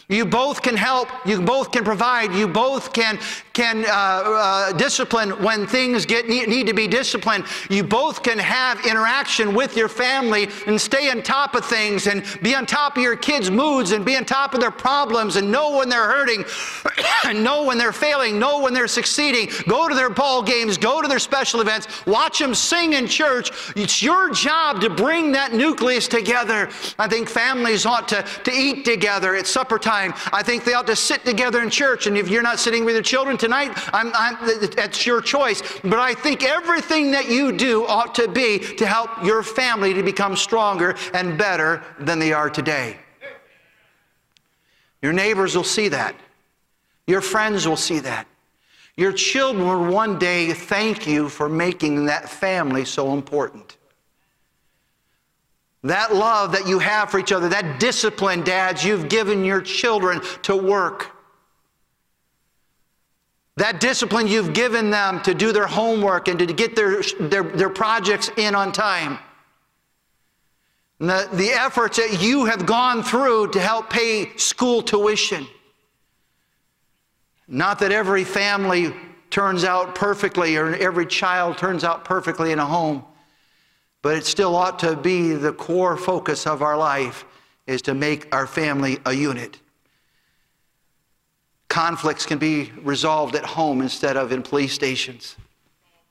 You 0.08 0.24
both 0.24 0.62
can 0.62 0.76
help. 0.76 1.08
You 1.26 1.42
both 1.42 1.72
can 1.72 1.82
provide. 1.82 2.32
You 2.32 2.46
both 2.46 2.92
can, 2.92 3.18
can 3.52 3.84
uh, 3.84 3.88
uh, 3.88 4.72
discipline 4.74 5.30
when 5.42 5.66
things 5.66 6.06
get, 6.06 6.28
need, 6.28 6.48
need 6.48 6.68
to 6.68 6.74
be 6.74 6.86
disciplined. 6.86 7.44
You 7.68 7.82
both 7.82 8.22
can 8.22 8.38
have 8.38 8.86
interaction 8.86 9.52
with 9.52 9.76
your 9.76 9.88
family 9.88 10.48
and 10.68 10.80
stay 10.80 11.10
on 11.10 11.22
top 11.22 11.56
of 11.56 11.64
things 11.64 12.06
and 12.06 12.24
be 12.40 12.54
on 12.54 12.66
top 12.66 12.96
of 12.96 13.02
your 13.02 13.16
kids' 13.16 13.50
moods 13.50 13.90
and 13.90 14.04
be 14.04 14.16
on 14.16 14.24
top 14.24 14.54
of 14.54 14.60
their 14.60 14.70
problems 14.70 15.34
and 15.34 15.50
know 15.50 15.76
when 15.76 15.88
they're 15.88 16.08
hurting, 16.08 16.44
and 17.24 17.42
know 17.42 17.64
when 17.64 17.76
they're 17.76 17.92
failing, 17.92 18.38
know 18.38 18.60
when 18.60 18.72
they're 18.72 18.86
succeeding. 18.86 19.50
Go 19.66 19.88
to 19.88 19.94
their 19.96 20.10
ball 20.10 20.40
games, 20.40 20.78
go 20.78 21.02
to 21.02 21.08
their 21.08 21.18
special 21.18 21.60
events, 21.60 22.06
watch 22.06 22.38
them 22.38 22.54
sing 22.54 22.92
in 22.92 23.08
church. 23.08 23.50
It's 23.74 24.04
your 24.04 24.30
job 24.30 24.80
to 24.82 24.88
bring 24.88 25.32
that 25.32 25.52
nucleus 25.52 26.06
together. 26.06 26.70
I 26.96 27.08
think 27.08 27.28
families 27.28 27.84
ought 27.84 28.06
to, 28.10 28.24
to 28.44 28.52
eat 28.52 28.84
together 28.84 29.34
at 29.34 29.48
supper 29.48 29.80
time 29.80 29.95
time. 29.96 30.14
I 30.32 30.42
think 30.42 30.64
they 30.64 30.74
ought 30.74 30.86
to 30.86 30.96
sit 30.96 31.24
together 31.24 31.62
in 31.62 31.70
church. 31.70 32.06
And 32.06 32.16
if 32.16 32.28
you're 32.28 32.42
not 32.42 32.58
sitting 32.58 32.84
with 32.84 32.94
your 32.94 33.02
children 33.02 33.36
tonight, 33.36 33.72
I'm, 33.92 34.12
I'm, 34.14 34.36
that's 34.74 35.06
your 35.06 35.20
choice. 35.20 35.62
But 35.82 35.98
I 35.98 36.14
think 36.14 36.42
everything 36.42 37.10
that 37.12 37.28
you 37.28 37.52
do 37.52 37.86
ought 37.86 38.14
to 38.16 38.28
be 38.28 38.58
to 38.58 38.86
help 38.86 39.10
your 39.24 39.42
family 39.42 39.94
to 39.94 40.02
become 40.02 40.36
stronger 40.36 40.96
and 41.14 41.38
better 41.38 41.82
than 41.98 42.18
they 42.18 42.32
are 42.32 42.50
today. 42.50 42.98
Your 45.02 45.12
neighbors 45.12 45.56
will 45.56 45.64
see 45.64 45.88
that. 45.88 46.14
Your 47.06 47.20
friends 47.20 47.66
will 47.68 47.76
see 47.76 48.00
that. 48.00 48.26
Your 48.96 49.12
children 49.12 49.66
will 49.66 49.92
one 49.92 50.18
day 50.18 50.52
thank 50.52 51.06
you 51.06 51.28
for 51.28 51.48
making 51.48 52.06
that 52.06 52.28
family 52.28 52.84
so 52.84 53.12
important. 53.12 53.76
That 55.86 56.12
love 56.12 56.50
that 56.52 56.66
you 56.66 56.80
have 56.80 57.10
for 57.10 57.20
each 57.20 57.30
other, 57.30 57.48
that 57.48 57.78
discipline, 57.78 58.42
dads, 58.42 58.84
you've 58.84 59.08
given 59.08 59.44
your 59.44 59.60
children 59.60 60.20
to 60.42 60.56
work. 60.56 61.12
That 63.56 63.78
discipline 63.78 64.26
you've 64.26 64.52
given 64.52 64.90
them 64.90 65.22
to 65.22 65.32
do 65.32 65.52
their 65.52 65.68
homework 65.68 66.26
and 66.26 66.40
to 66.40 66.46
get 66.46 66.74
their, 66.74 67.02
their, 67.20 67.44
their 67.44 67.70
projects 67.70 68.30
in 68.36 68.56
on 68.56 68.72
time. 68.72 69.18
The, 70.98 71.28
the 71.32 71.50
efforts 71.50 71.98
that 71.98 72.20
you 72.20 72.46
have 72.46 72.66
gone 72.66 73.04
through 73.04 73.52
to 73.52 73.60
help 73.60 73.88
pay 73.88 74.36
school 74.36 74.82
tuition. 74.82 75.46
Not 77.46 77.78
that 77.78 77.92
every 77.92 78.24
family 78.24 78.92
turns 79.30 79.62
out 79.62 79.94
perfectly 79.94 80.56
or 80.56 80.74
every 80.74 81.06
child 81.06 81.58
turns 81.58 81.84
out 81.84 82.04
perfectly 82.04 82.50
in 82.50 82.58
a 82.58 82.66
home. 82.66 83.04
But 84.06 84.18
it 84.18 84.24
still 84.24 84.54
ought 84.54 84.78
to 84.78 84.94
be 84.94 85.32
the 85.32 85.52
core 85.52 85.96
focus 85.96 86.46
of 86.46 86.62
our 86.62 86.78
life 86.78 87.24
is 87.66 87.82
to 87.82 87.92
make 87.92 88.32
our 88.32 88.46
family 88.46 89.00
a 89.04 89.12
unit. 89.12 89.58
Conflicts 91.68 92.24
can 92.24 92.38
be 92.38 92.70
resolved 92.82 93.34
at 93.34 93.44
home 93.44 93.82
instead 93.82 94.16
of 94.16 94.30
in 94.30 94.44
police 94.44 94.72
stations. 94.72 95.34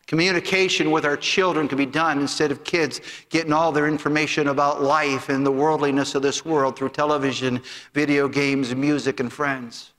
Communication 0.07 0.91
with 0.91 1.05
our 1.05 1.15
children 1.15 1.69
can 1.69 1.77
be 1.77 1.85
done 1.85 2.19
instead 2.19 2.51
of 2.51 2.65
kids 2.65 2.99
getting 3.29 3.53
all 3.53 3.71
their 3.71 3.87
information 3.87 4.49
about 4.49 4.83
life 4.83 5.29
and 5.29 5.45
the 5.45 5.51
worldliness 5.53 6.15
of 6.15 6.21
this 6.21 6.43
world 6.43 6.77
through 6.77 6.89
television, 6.89 7.61
video 7.93 8.27
games, 8.27 8.75
music, 8.75 9.21
and 9.21 9.31
friends. 9.31 9.93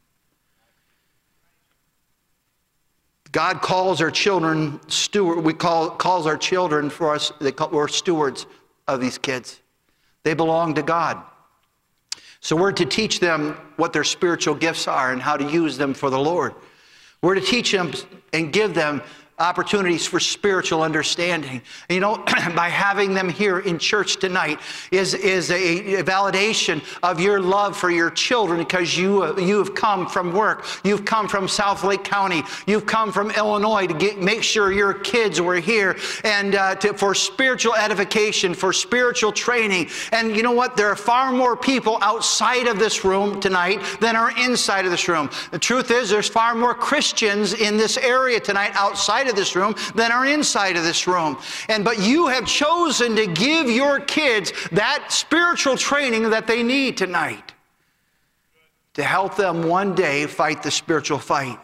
God 3.36 3.60
calls 3.60 4.00
our 4.00 4.10
children 4.10 4.80
steward. 4.88 5.44
We 5.44 5.52
call 5.52 5.90
calls 5.90 6.26
our 6.26 6.38
children 6.38 6.88
for 6.88 7.14
us. 7.14 7.32
They 7.38 7.52
call, 7.52 7.68
we're 7.68 7.86
stewards 7.86 8.46
of 8.88 8.98
these 8.98 9.18
kids. 9.18 9.60
They 10.22 10.32
belong 10.32 10.72
to 10.76 10.82
God. 10.82 11.22
So 12.40 12.56
we're 12.56 12.72
to 12.72 12.86
teach 12.86 13.20
them 13.20 13.58
what 13.76 13.92
their 13.92 14.04
spiritual 14.04 14.54
gifts 14.54 14.88
are 14.88 15.12
and 15.12 15.20
how 15.20 15.36
to 15.36 15.44
use 15.52 15.76
them 15.76 15.92
for 15.92 16.08
the 16.08 16.18
Lord. 16.18 16.54
We're 17.20 17.34
to 17.34 17.42
teach 17.42 17.72
them 17.72 17.92
and 18.32 18.54
give 18.54 18.72
them 18.72 19.02
opportunities 19.38 20.06
for 20.06 20.18
spiritual 20.18 20.82
understanding. 20.82 21.60
You 21.90 22.00
know, 22.00 22.16
by 22.56 22.70
having 22.70 23.12
them 23.12 23.28
here 23.28 23.58
in 23.58 23.78
church 23.78 24.16
tonight 24.16 24.60
is, 24.90 25.12
is 25.12 25.50
a, 25.50 26.02
validation 26.06 26.82
of 27.02 27.20
your 27.20 27.40
love 27.40 27.76
for 27.76 27.90
your 27.90 28.10
children 28.10 28.58
because 28.58 28.96
you, 28.96 29.38
you 29.38 29.58
have 29.58 29.74
come 29.74 30.06
from 30.06 30.32
work. 30.32 30.64
You've 30.84 31.04
come 31.04 31.28
from 31.28 31.48
South 31.48 31.84
Lake 31.84 32.04
County. 32.04 32.42
You've 32.66 32.86
come 32.86 33.12
from 33.12 33.30
Illinois 33.32 33.86
to 33.86 33.94
get, 33.94 34.18
make 34.18 34.42
sure 34.42 34.72
your 34.72 34.94
kids 34.94 35.40
were 35.40 35.56
here 35.56 35.96
and 36.24 36.54
uh, 36.54 36.74
to, 36.76 36.94
for 36.94 37.14
spiritual 37.14 37.74
edification, 37.74 38.54
for 38.54 38.72
spiritual 38.72 39.32
training. 39.32 39.88
And 40.12 40.34
you 40.34 40.42
know 40.42 40.52
what? 40.52 40.76
There 40.76 40.88
are 40.88 40.96
far 40.96 41.32
more 41.32 41.56
people 41.56 41.98
outside 42.00 42.66
of 42.68 42.78
this 42.78 43.04
room 43.04 43.40
tonight 43.40 43.82
than 44.00 44.16
are 44.16 44.30
inside 44.38 44.84
of 44.84 44.90
this 44.90 45.08
room. 45.08 45.28
The 45.50 45.58
truth 45.58 45.90
is, 45.90 46.08
there's 46.08 46.28
far 46.28 46.54
more 46.54 46.74
Christians 46.74 47.52
in 47.52 47.76
this 47.76 47.96
area 47.98 48.40
tonight 48.40 48.70
outside 48.74 49.25
outside 49.26 49.30
of 49.30 49.36
this 49.36 49.56
room 49.56 49.74
than 49.94 50.12
are 50.12 50.26
inside 50.26 50.76
of 50.76 50.84
this 50.84 51.06
room. 51.06 51.38
And 51.68 51.84
but 51.84 52.00
you 52.00 52.28
have 52.28 52.46
chosen 52.46 53.16
to 53.16 53.26
give 53.26 53.70
your 53.70 54.00
kids 54.00 54.52
that 54.72 55.06
spiritual 55.10 55.76
training 55.76 56.30
that 56.30 56.46
they 56.46 56.62
need 56.62 56.96
tonight 56.96 57.54
to 58.94 59.02
help 59.02 59.36
them 59.36 59.68
one 59.68 59.94
day 59.94 60.26
fight 60.26 60.62
the 60.62 60.70
spiritual 60.70 61.18
fight. 61.18 61.58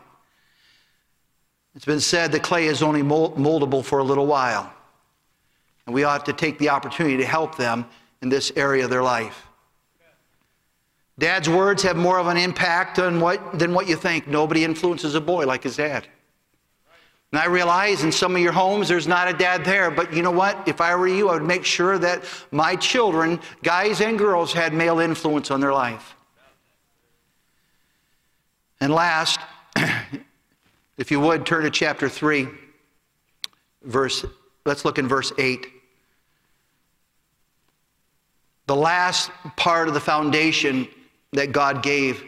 It's 1.74 1.86
been 1.86 2.00
said 2.00 2.32
the 2.32 2.40
clay 2.40 2.66
is 2.66 2.82
only 2.82 3.02
moldable 3.02 3.82
for 3.82 4.00
a 4.00 4.04
little 4.04 4.26
while. 4.26 4.70
And 5.86 5.94
we 5.94 6.04
ought 6.04 6.26
to 6.26 6.32
take 6.32 6.58
the 6.58 6.68
opportunity 6.68 7.16
to 7.16 7.24
help 7.24 7.56
them 7.56 7.86
in 8.20 8.28
this 8.28 8.52
area 8.54 8.84
of 8.84 8.90
their 8.90 9.02
life. 9.02 9.46
Dad's 11.18 11.48
words 11.48 11.82
have 11.82 11.96
more 11.96 12.18
of 12.18 12.26
an 12.26 12.36
impact 12.36 12.98
on 12.98 13.20
what, 13.20 13.58
than 13.58 13.72
what 13.72 13.88
you 13.88 13.96
think. 13.96 14.26
Nobody 14.26 14.64
influences 14.64 15.14
a 15.14 15.20
boy 15.20 15.46
like 15.46 15.62
his 15.62 15.76
dad. 15.76 16.06
And 17.32 17.40
I 17.40 17.46
realize 17.46 18.04
in 18.04 18.12
some 18.12 18.36
of 18.36 18.42
your 18.42 18.52
homes 18.52 18.88
there's 18.88 19.08
not 19.08 19.26
a 19.26 19.32
dad 19.32 19.64
there, 19.64 19.90
but 19.90 20.12
you 20.12 20.22
know 20.22 20.30
what? 20.30 20.68
If 20.68 20.82
I 20.82 20.94
were 20.94 21.08
you, 21.08 21.30
I 21.30 21.34
would 21.34 21.42
make 21.42 21.64
sure 21.64 21.98
that 21.98 22.24
my 22.50 22.76
children, 22.76 23.40
guys 23.62 24.02
and 24.02 24.18
girls, 24.18 24.52
had 24.52 24.74
male 24.74 24.98
influence 24.98 25.50
on 25.50 25.58
their 25.58 25.72
life. 25.72 26.14
And 28.80 28.92
last, 28.92 29.40
if 30.98 31.10
you 31.10 31.20
would 31.20 31.46
turn 31.46 31.62
to 31.62 31.70
chapter 31.70 32.06
3, 32.06 32.48
verse, 33.82 34.26
let's 34.66 34.84
look 34.84 34.98
in 34.98 35.08
verse 35.08 35.32
8. 35.38 35.66
The 38.66 38.76
last 38.76 39.30
part 39.56 39.88
of 39.88 39.94
the 39.94 40.00
foundation 40.00 40.86
that 41.32 41.52
God 41.52 41.82
gave 41.82 42.24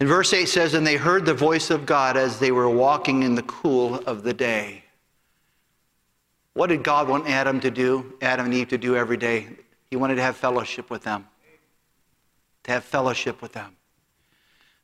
and 0.00 0.08
verse 0.08 0.32
8 0.32 0.46
says, 0.46 0.74
And 0.74 0.86
they 0.86 0.96
heard 0.96 1.24
the 1.24 1.34
voice 1.34 1.70
of 1.70 1.86
God 1.86 2.16
as 2.16 2.38
they 2.38 2.52
were 2.52 2.68
walking 2.68 3.22
in 3.22 3.34
the 3.34 3.42
cool 3.42 3.96
of 4.06 4.22
the 4.22 4.34
day. 4.34 4.84
What 6.54 6.68
did 6.68 6.82
God 6.82 7.08
want 7.08 7.28
Adam 7.28 7.60
to 7.60 7.70
do, 7.70 8.14
Adam 8.22 8.46
and 8.46 8.54
Eve 8.54 8.68
to 8.68 8.78
do 8.78 8.96
every 8.96 9.16
day? 9.16 9.48
He 9.90 9.96
wanted 9.96 10.16
to 10.16 10.22
have 10.22 10.36
fellowship 10.36 10.90
with 10.90 11.02
them. 11.02 11.26
To 12.64 12.72
have 12.72 12.84
fellowship 12.84 13.42
with 13.42 13.52
them. 13.52 13.76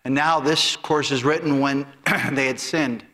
And 0.04 0.14
now 0.14 0.40
this 0.40 0.76
course 0.76 1.10
is 1.10 1.24
written 1.24 1.60
when 1.60 1.86
they 2.32 2.46
had 2.46 2.58
sinned 2.58 3.04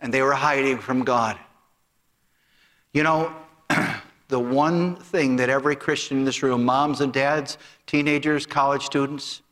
and 0.00 0.12
they 0.12 0.22
were 0.22 0.32
hiding 0.34 0.78
from 0.78 1.02
God. 1.02 1.38
You 2.92 3.02
know, 3.02 3.34
the 4.28 4.38
one 4.38 4.96
thing 4.96 5.36
that 5.36 5.48
every 5.48 5.76
Christian 5.76 6.18
in 6.18 6.24
this 6.24 6.42
room, 6.42 6.64
moms 6.64 7.00
and 7.00 7.12
dads, 7.12 7.58
teenagers, 7.86 8.46
college 8.46 8.84
students, 8.84 9.42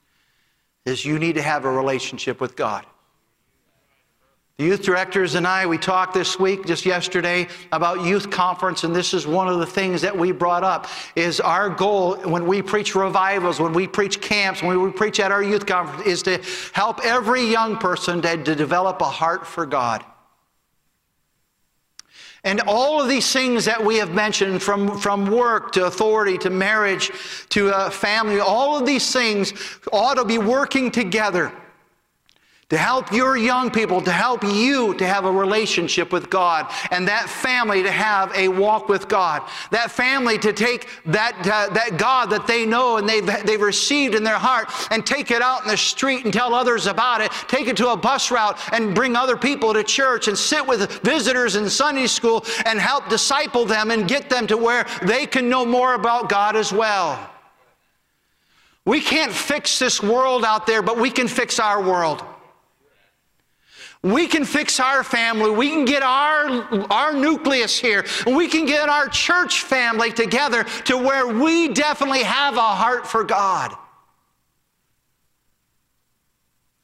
is 0.84 1.04
you 1.04 1.18
need 1.18 1.34
to 1.34 1.42
have 1.42 1.64
a 1.64 1.70
relationship 1.70 2.40
with 2.40 2.56
God. 2.56 2.84
The 4.58 4.64
youth 4.64 4.82
directors 4.82 5.34
and 5.34 5.46
I, 5.46 5.66
we 5.66 5.78
talked 5.78 6.12
this 6.14 6.38
week, 6.38 6.66
just 6.66 6.84
yesterday, 6.84 7.48
about 7.72 8.04
youth 8.04 8.30
conference, 8.30 8.84
and 8.84 8.94
this 8.94 9.14
is 9.14 9.26
one 9.26 9.48
of 9.48 9.58
the 9.58 9.66
things 9.66 10.02
that 10.02 10.16
we 10.16 10.30
brought 10.30 10.62
up, 10.62 10.88
is 11.16 11.40
our 11.40 11.70
goal 11.70 12.16
when 12.16 12.46
we 12.46 12.60
preach 12.60 12.94
revivals, 12.94 13.58
when 13.58 13.72
we 13.72 13.86
preach 13.86 14.20
camps, 14.20 14.62
when 14.62 14.80
we 14.82 14.90
preach 14.92 15.20
at 15.20 15.32
our 15.32 15.42
youth 15.42 15.66
conference, 15.66 16.06
is 16.06 16.22
to 16.24 16.40
help 16.74 17.00
every 17.02 17.44
young 17.44 17.76
person 17.78 18.20
to, 18.22 18.44
to 18.44 18.54
develop 18.54 19.00
a 19.00 19.06
heart 19.06 19.46
for 19.46 19.64
God. 19.64 20.04
And 22.44 22.60
all 22.62 23.00
of 23.00 23.08
these 23.08 23.32
things 23.32 23.64
that 23.66 23.84
we 23.84 23.96
have 23.96 24.12
mentioned, 24.12 24.62
from, 24.62 24.98
from 24.98 25.30
work 25.30 25.72
to 25.72 25.86
authority 25.86 26.38
to 26.38 26.50
marriage 26.50 27.12
to 27.50 27.70
uh, 27.70 27.88
family, 27.88 28.40
all 28.40 28.76
of 28.78 28.84
these 28.84 29.12
things 29.12 29.52
ought 29.92 30.14
to 30.14 30.24
be 30.24 30.38
working 30.38 30.90
together 30.90 31.52
to 32.72 32.78
help 32.78 33.12
your 33.12 33.36
young 33.36 33.70
people, 33.70 34.00
to 34.00 34.10
help 34.10 34.42
you 34.42 34.94
to 34.94 35.06
have 35.06 35.26
a 35.26 35.30
relationship 35.30 36.10
with 36.10 36.30
God, 36.30 36.72
and 36.90 37.06
that 37.06 37.28
family 37.28 37.82
to 37.82 37.90
have 37.90 38.34
a 38.34 38.48
walk 38.48 38.88
with 38.88 39.08
God. 39.08 39.42
That 39.72 39.90
family 39.90 40.38
to 40.38 40.54
take 40.54 40.88
that, 41.04 41.36
uh, 41.40 41.70
that 41.74 41.98
God 41.98 42.30
that 42.30 42.46
they 42.46 42.64
know 42.64 42.96
and 42.96 43.06
they've, 43.06 43.26
they've 43.44 43.60
received 43.60 44.14
in 44.14 44.24
their 44.24 44.38
heart 44.38 44.70
and 44.90 45.04
take 45.04 45.30
it 45.30 45.42
out 45.42 45.64
in 45.64 45.68
the 45.68 45.76
street 45.76 46.24
and 46.24 46.32
tell 46.32 46.54
others 46.54 46.86
about 46.86 47.20
it. 47.20 47.30
Take 47.46 47.66
it 47.68 47.76
to 47.76 47.88
a 47.88 47.96
bus 47.96 48.30
route 48.30 48.58
and 48.72 48.94
bring 48.94 49.16
other 49.16 49.36
people 49.36 49.74
to 49.74 49.84
church 49.84 50.28
and 50.28 50.38
sit 50.38 50.66
with 50.66 50.90
visitors 51.02 51.56
in 51.56 51.68
Sunday 51.68 52.06
school 52.06 52.42
and 52.64 52.80
help 52.80 53.06
disciple 53.10 53.66
them 53.66 53.90
and 53.90 54.08
get 54.08 54.30
them 54.30 54.46
to 54.46 54.56
where 54.56 54.86
they 55.02 55.26
can 55.26 55.50
know 55.50 55.66
more 55.66 55.92
about 55.92 56.30
God 56.30 56.56
as 56.56 56.72
well. 56.72 57.20
We 58.86 59.02
can't 59.02 59.30
fix 59.30 59.78
this 59.78 60.02
world 60.02 60.42
out 60.42 60.66
there, 60.66 60.80
but 60.80 60.96
we 60.96 61.10
can 61.10 61.28
fix 61.28 61.60
our 61.60 61.82
world. 61.82 62.24
We 64.02 64.26
can 64.26 64.44
fix 64.44 64.80
our 64.80 65.04
family. 65.04 65.50
We 65.50 65.68
can 65.68 65.84
get 65.84 66.02
our, 66.02 66.86
our 66.90 67.12
nucleus 67.12 67.78
here. 67.78 68.04
We 68.26 68.48
can 68.48 68.66
get 68.66 68.88
our 68.88 69.08
church 69.08 69.62
family 69.62 70.10
together 70.10 70.64
to 70.86 70.96
where 70.96 71.28
we 71.28 71.68
definitely 71.68 72.24
have 72.24 72.56
a 72.56 72.60
heart 72.60 73.06
for 73.06 73.22
God. 73.22 73.76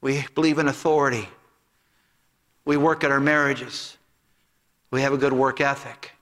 We 0.00 0.24
believe 0.36 0.58
in 0.58 0.68
authority. 0.68 1.28
We 2.64 2.76
work 2.76 3.02
at 3.02 3.10
our 3.10 3.18
marriages. 3.18 3.96
We 4.92 5.02
have 5.02 5.12
a 5.12 5.18
good 5.18 5.32
work 5.32 5.60
ethic. 5.60 6.12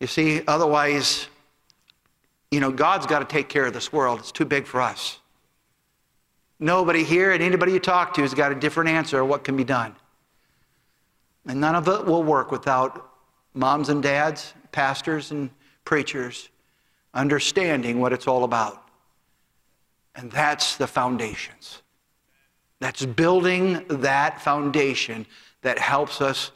You 0.00 0.08
see, 0.08 0.42
otherwise, 0.48 1.28
you 2.50 2.58
know, 2.58 2.72
God's 2.72 3.06
got 3.06 3.20
to 3.20 3.24
take 3.24 3.48
care 3.48 3.66
of 3.66 3.72
this 3.72 3.92
world. 3.92 4.18
It's 4.18 4.32
too 4.32 4.44
big 4.44 4.66
for 4.66 4.80
us. 4.80 5.20
Nobody 6.58 7.04
here 7.04 7.32
and 7.32 7.42
anybody 7.42 7.72
you 7.72 7.80
talk 7.80 8.14
to 8.14 8.22
has 8.22 8.34
got 8.34 8.52
a 8.52 8.54
different 8.54 8.90
answer 8.90 9.20
of 9.20 9.28
what 9.28 9.44
can 9.44 9.56
be 9.56 9.64
done. 9.64 9.94
And 11.46 11.60
none 11.60 11.74
of 11.74 11.86
it 11.88 12.04
will 12.04 12.22
work 12.22 12.50
without 12.50 13.10
moms 13.54 13.88
and 13.88 14.02
dads, 14.02 14.54
pastors 14.72 15.30
and 15.30 15.50
preachers 15.84 16.48
understanding 17.14 18.00
what 18.00 18.12
it's 18.12 18.26
all 18.26 18.44
about. 18.44 18.88
And 20.14 20.30
that's 20.30 20.76
the 20.76 20.86
foundations. 20.86 21.82
That's 22.78 23.04
building 23.04 23.84
that 23.88 24.40
foundation 24.40 25.26
that 25.62 25.78
helps 25.78 26.20
us 26.20 26.52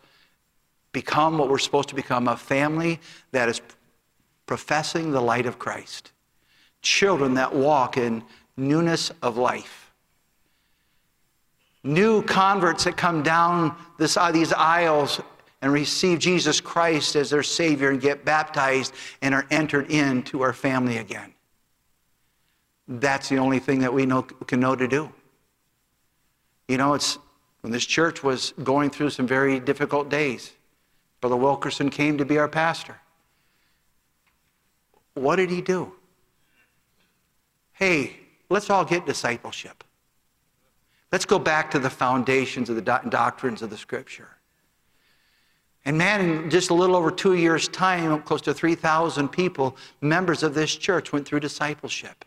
become 0.92 1.38
what 1.38 1.48
we're 1.48 1.58
supposed 1.58 1.88
to 1.88 1.94
become 1.94 2.28
a 2.28 2.36
family 2.36 3.00
that 3.32 3.48
is 3.48 3.60
professing 4.46 5.12
the 5.12 5.20
light 5.20 5.46
of 5.46 5.58
Christ, 5.58 6.12
children 6.82 7.34
that 7.34 7.54
walk 7.54 7.96
in 7.96 8.22
newness 8.56 9.12
of 9.22 9.36
life, 9.36 9.79
new 11.82 12.22
converts 12.22 12.84
that 12.84 12.96
come 12.96 13.22
down 13.22 13.74
this, 13.98 14.16
uh, 14.16 14.30
these 14.30 14.52
aisles 14.52 15.20
and 15.62 15.72
receive 15.72 16.18
Jesus 16.18 16.60
Christ 16.60 17.16
as 17.16 17.30
their 17.30 17.42
Savior 17.42 17.90
and 17.90 18.00
get 18.00 18.24
baptized 18.24 18.94
and 19.22 19.34
are 19.34 19.46
entered 19.50 19.90
into 19.90 20.42
our 20.42 20.52
family 20.52 20.98
again. 20.98 21.34
That's 22.88 23.28
the 23.28 23.38
only 23.38 23.58
thing 23.58 23.80
that 23.80 23.92
we 23.92 24.06
know, 24.06 24.22
can 24.22 24.60
know 24.60 24.74
to 24.74 24.88
do. 24.88 25.12
You 26.68 26.76
know, 26.76 26.94
it's 26.94 27.18
when 27.60 27.72
this 27.72 27.84
church 27.84 28.22
was 28.22 28.52
going 28.62 28.90
through 28.90 29.10
some 29.10 29.26
very 29.26 29.60
difficult 29.60 30.08
days. 30.08 30.52
Brother 31.20 31.36
Wilkerson 31.36 31.90
came 31.90 32.16
to 32.18 32.24
be 32.24 32.38
our 32.38 32.48
pastor. 32.48 32.96
What 35.14 35.36
did 35.36 35.50
he 35.50 35.60
do? 35.60 35.92
Hey, 37.72 38.16
let's 38.48 38.70
all 38.70 38.84
get 38.84 39.06
discipleship. 39.06 39.84
Let's 41.12 41.24
go 41.24 41.38
back 41.38 41.70
to 41.72 41.78
the 41.78 41.90
foundations 41.90 42.68
of 42.68 42.76
the 42.76 42.82
do- 42.82 43.10
doctrines 43.10 43.62
of 43.62 43.70
the 43.70 43.76
Scripture. 43.76 44.28
And 45.84 45.96
man, 45.96 46.20
in 46.20 46.50
just 46.50 46.70
a 46.70 46.74
little 46.74 46.94
over 46.94 47.10
two 47.10 47.34
years' 47.34 47.66
time, 47.68 48.22
close 48.22 48.42
to 48.42 48.54
3,000 48.54 49.28
people, 49.28 49.76
members 50.00 50.42
of 50.42 50.54
this 50.54 50.76
church, 50.76 51.12
went 51.12 51.26
through 51.26 51.40
discipleship. 51.40 52.24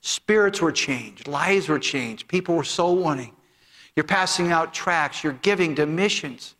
Spirits 0.00 0.60
were 0.60 0.70
changed, 0.70 1.26
lives 1.26 1.68
were 1.68 1.78
changed, 1.78 2.28
people 2.28 2.54
were 2.54 2.64
soul 2.64 3.02
winning. 3.02 3.34
You're 3.96 4.04
passing 4.04 4.52
out 4.52 4.72
tracts, 4.72 5.24
you're 5.24 5.32
giving 5.32 5.74
to 5.76 5.86
missions 5.86 6.54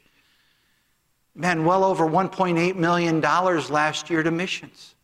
man, 1.39 1.65
well 1.65 1.85
over 1.85 2.05
$1.8 2.05 2.77
million 2.77 3.21
last 3.21 4.11
year 4.11 4.23
to 4.23 4.31
missions. 4.31 4.95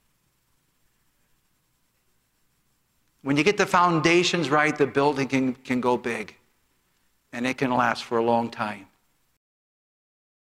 When 3.24 3.38
you 3.38 3.42
get 3.42 3.56
the 3.56 3.64
foundations 3.64 4.50
right, 4.50 4.76
the 4.76 4.87
building 4.87 5.28
can, 5.28 5.54
can 5.54 5.80
go 5.80 5.96
big 5.96 6.37
and 7.32 7.46
it 7.46 7.56
can 7.56 7.70
last 7.70 8.04
for 8.04 8.18
a 8.18 8.22
long 8.22 8.50
time. 8.50 8.87